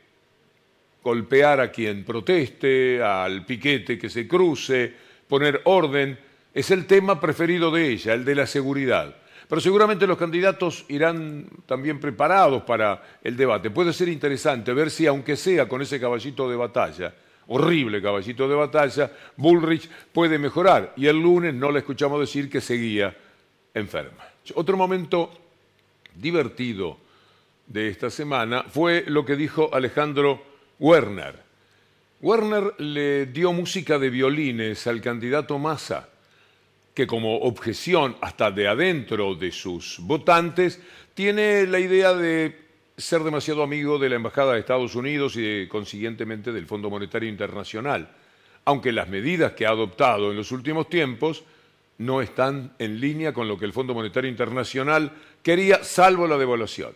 golpear 1.01 1.59
a 1.59 1.71
quien 1.71 2.03
proteste, 2.03 3.01
al 3.01 3.45
piquete 3.45 3.97
que 3.97 4.09
se 4.09 4.27
cruce, 4.27 4.93
poner 5.27 5.61
orden, 5.65 6.17
es 6.53 6.71
el 6.71 6.85
tema 6.85 7.19
preferido 7.19 7.71
de 7.71 7.89
ella, 7.89 8.13
el 8.13 8.25
de 8.25 8.35
la 8.35 8.45
seguridad. 8.45 9.15
Pero 9.47 9.61
seguramente 9.61 10.05
los 10.05 10.17
candidatos 10.17 10.85
irán 10.89 11.47
también 11.65 11.99
preparados 11.99 12.63
para 12.63 13.01
el 13.23 13.35
debate. 13.35 13.71
Puede 13.71 13.93
ser 13.93 14.09
interesante 14.09 14.73
ver 14.73 14.91
si, 14.91 15.07
aunque 15.07 15.35
sea 15.35 15.67
con 15.67 15.81
ese 15.81 15.99
caballito 15.99 16.49
de 16.49 16.55
batalla, 16.55 17.13
horrible 17.47 18.01
caballito 18.01 18.47
de 18.47 18.55
batalla, 18.55 19.11
Bullrich 19.37 19.89
puede 20.11 20.37
mejorar. 20.37 20.93
Y 20.97 21.07
el 21.07 21.19
lunes 21.19 21.55
no 21.55 21.71
le 21.71 21.79
escuchamos 21.79 22.19
decir 22.19 22.47
que 22.47 22.61
seguía 22.61 23.15
enferma. 23.79 24.23
Otro 24.55 24.77
momento 24.77 25.31
divertido 26.15 26.97
de 27.67 27.89
esta 27.89 28.09
semana 28.09 28.63
fue 28.63 29.03
lo 29.07 29.25
que 29.25 29.35
dijo 29.35 29.69
Alejandro 29.73 30.41
Werner. 30.79 31.35
Werner 32.21 32.73
le 32.79 33.27
dio 33.27 33.53
música 33.53 33.97
de 33.97 34.09
violines 34.09 34.85
al 34.87 35.01
candidato 35.01 35.57
Massa, 35.57 36.09
que 36.93 37.07
como 37.07 37.37
objeción 37.37 38.17
hasta 38.21 38.51
de 38.51 38.67
adentro 38.67 39.35
de 39.35 39.51
sus 39.51 39.99
votantes 39.99 40.81
tiene 41.13 41.65
la 41.67 41.79
idea 41.79 42.13
de 42.13 42.69
ser 42.97 43.23
demasiado 43.23 43.63
amigo 43.63 43.97
de 43.97 44.09
la 44.09 44.15
Embajada 44.15 44.53
de 44.53 44.59
Estados 44.59 44.95
Unidos 44.95 45.35
y 45.37 45.67
consiguientemente 45.67 46.51
del 46.51 46.65
Fondo 46.65 46.89
Monetario 46.89 47.29
Internacional, 47.29 48.09
aunque 48.65 48.91
las 48.91 49.07
medidas 49.07 49.53
que 49.53 49.65
ha 49.65 49.69
adoptado 49.69 50.31
en 50.31 50.37
los 50.37 50.51
últimos 50.51 50.89
tiempos 50.89 51.43
no 51.99 52.21
están 52.21 52.71
en 52.79 52.99
línea 52.99 53.33
con 53.33 53.47
lo 53.47 53.57
que 53.59 53.65
el 53.65 53.73
Fondo 53.73 53.93
Monetario 53.93 54.29
Internacional 54.29 55.11
quería, 55.43 55.83
salvo 55.83 56.27
la 56.27 56.37
devaluación, 56.37 56.93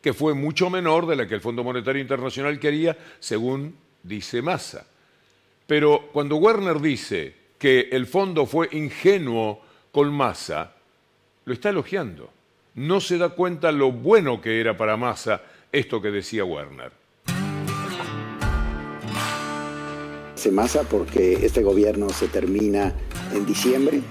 que 0.00 0.14
fue 0.14 0.34
mucho 0.34 0.70
menor 0.70 1.06
de 1.06 1.14
la 1.14 1.28
que 1.28 1.34
el 1.34 1.42
Fondo 1.42 1.62
Monetario 1.62 2.00
Internacional 2.00 2.58
quería, 2.58 2.96
según 3.20 3.76
dice 4.02 4.40
Massa. 4.40 4.86
Pero 5.66 6.08
cuando 6.12 6.36
Werner 6.36 6.80
dice 6.80 7.34
que 7.58 7.88
el 7.92 8.06
fondo 8.06 8.46
fue 8.46 8.68
ingenuo 8.72 9.60
con 9.92 10.12
Massa, 10.12 10.72
lo 11.44 11.52
está 11.52 11.68
elogiando. 11.68 12.30
No 12.76 13.00
se 13.00 13.18
da 13.18 13.30
cuenta 13.30 13.72
lo 13.72 13.92
bueno 13.92 14.40
que 14.40 14.60
era 14.60 14.76
para 14.76 14.96
Massa 14.96 15.42
esto 15.70 16.00
que 16.00 16.10
decía 16.10 16.44
Werner. 16.44 16.92
Se 20.34 20.50
Massa 20.50 20.82
porque 20.84 21.44
este 21.44 21.62
gobierno 21.62 22.08
se 22.10 22.28
termina 22.28 22.94
en 23.34 23.44
diciembre 23.44 24.02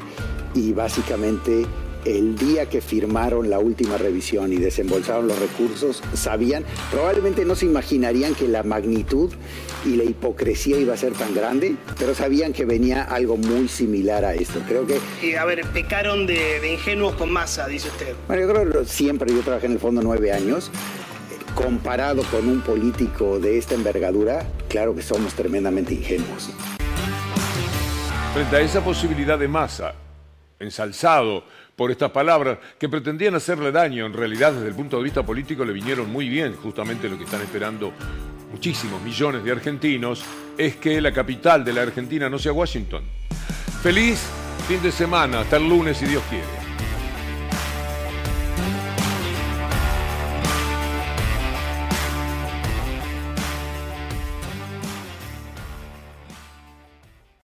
y 0.55 0.71
básicamente 0.71 1.65
el 2.05 2.37
día 2.37 2.67
que 2.67 2.81
firmaron 2.81 3.49
la 3.49 3.59
última 3.59 3.97
revisión 3.97 4.53
y 4.53 4.57
desembolsaron 4.57 5.27
los 5.27 5.39
recursos, 5.39 6.01
sabían, 6.13 6.63
probablemente 6.91 7.45
no 7.45 7.55
se 7.55 7.65
imaginarían 7.65 8.35
que 8.35 8.47
la 8.47 8.63
magnitud 8.63 9.31
y 9.85 9.95
la 9.95 10.03
hipocresía 10.03 10.77
iba 10.77 10.93
a 10.93 10.97
ser 10.97 11.13
tan 11.13 11.33
grande, 11.33 11.75
pero 11.97 12.13
sabían 12.13 12.53
que 12.53 12.65
venía 12.65 13.03
algo 13.03 13.37
muy 13.37 13.67
similar 13.67 14.23
a 14.23 14.35
esto. 14.35 14.61
Creo 14.67 14.85
que... 14.85 14.99
Eh, 15.23 15.37
a 15.37 15.45
ver, 15.45 15.65
pecaron 15.71 16.27
de, 16.27 16.71
ingenuos 16.71 17.15
con 17.15 17.31
masa, 17.31 17.67
dice 17.67 17.89
usted. 17.89 18.13
Bueno, 18.27 18.43
yo 18.43 18.53
creo 18.53 18.83
que 18.83 18.87
siempre, 18.87 19.33
yo 19.33 19.41
trabajé 19.41 19.65
en 19.65 19.73
el 19.73 19.79
fondo 19.79 20.01
nueve 20.03 20.31
años, 20.31 20.71
comparado 21.55 22.21
con 22.29 22.47
un 22.47 22.61
político 22.61 23.39
de 23.39 23.57
esta 23.57 23.73
envergadura, 23.75 24.45
claro 24.69 24.95
que 24.95 25.01
somos 25.01 25.33
tremendamente 25.33 25.93
ingenuos. 25.93 26.49
Frente 28.33 28.55
a 28.57 28.59
esa 28.59 28.83
posibilidad 28.83 29.39
de 29.39 29.47
masa, 29.47 29.95
ensalzado 30.59 31.43
por 31.75 31.91
estas 31.91 32.11
palabras 32.11 32.59
que 32.79 32.89
pretendían 32.89 33.35
hacerle 33.35 33.71
daño, 33.71 34.05
en 34.05 34.13
realidad 34.13 34.53
desde 34.53 34.67
el 34.67 34.75
punto 34.75 34.97
de 34.97 35.03
vista 35.03 35.23
político 35.23 35.65
le 35.65 35.73
vinieron 35.73 36.09
muy 36.09 36.29
bien, 36.29 36.55
justamente 36.55 37.09
lo 37.09 37.17
que 37.17 37.25
están 37.25 37.41
esperando 37.41 37.91
muchísimos 38.51 39.01
millones 39.01 39.43
de 39.43 39.51
argentinos, 39.51 40.23
es 40.57 40.77
que 40.77 41.01
la 41.01 41.11
capital 41.11 41.65
de 41.65 41.73
la 41.73 41.81
Argentina 41.81 42.29
no 42.29 42.39
sea 42.39 42.53
Washington. 42.53 43.03
Feliz 43.83 44.25
fin 44.67 44.81
de 44.81 44.91
semana, 44.91 45.41
hasta 45.41 45.57
el 45.57 45.69
lunes 45.69 45.97
si 45.97 46.05
Dios 46.05 46.23
quiere. 46.29 46.64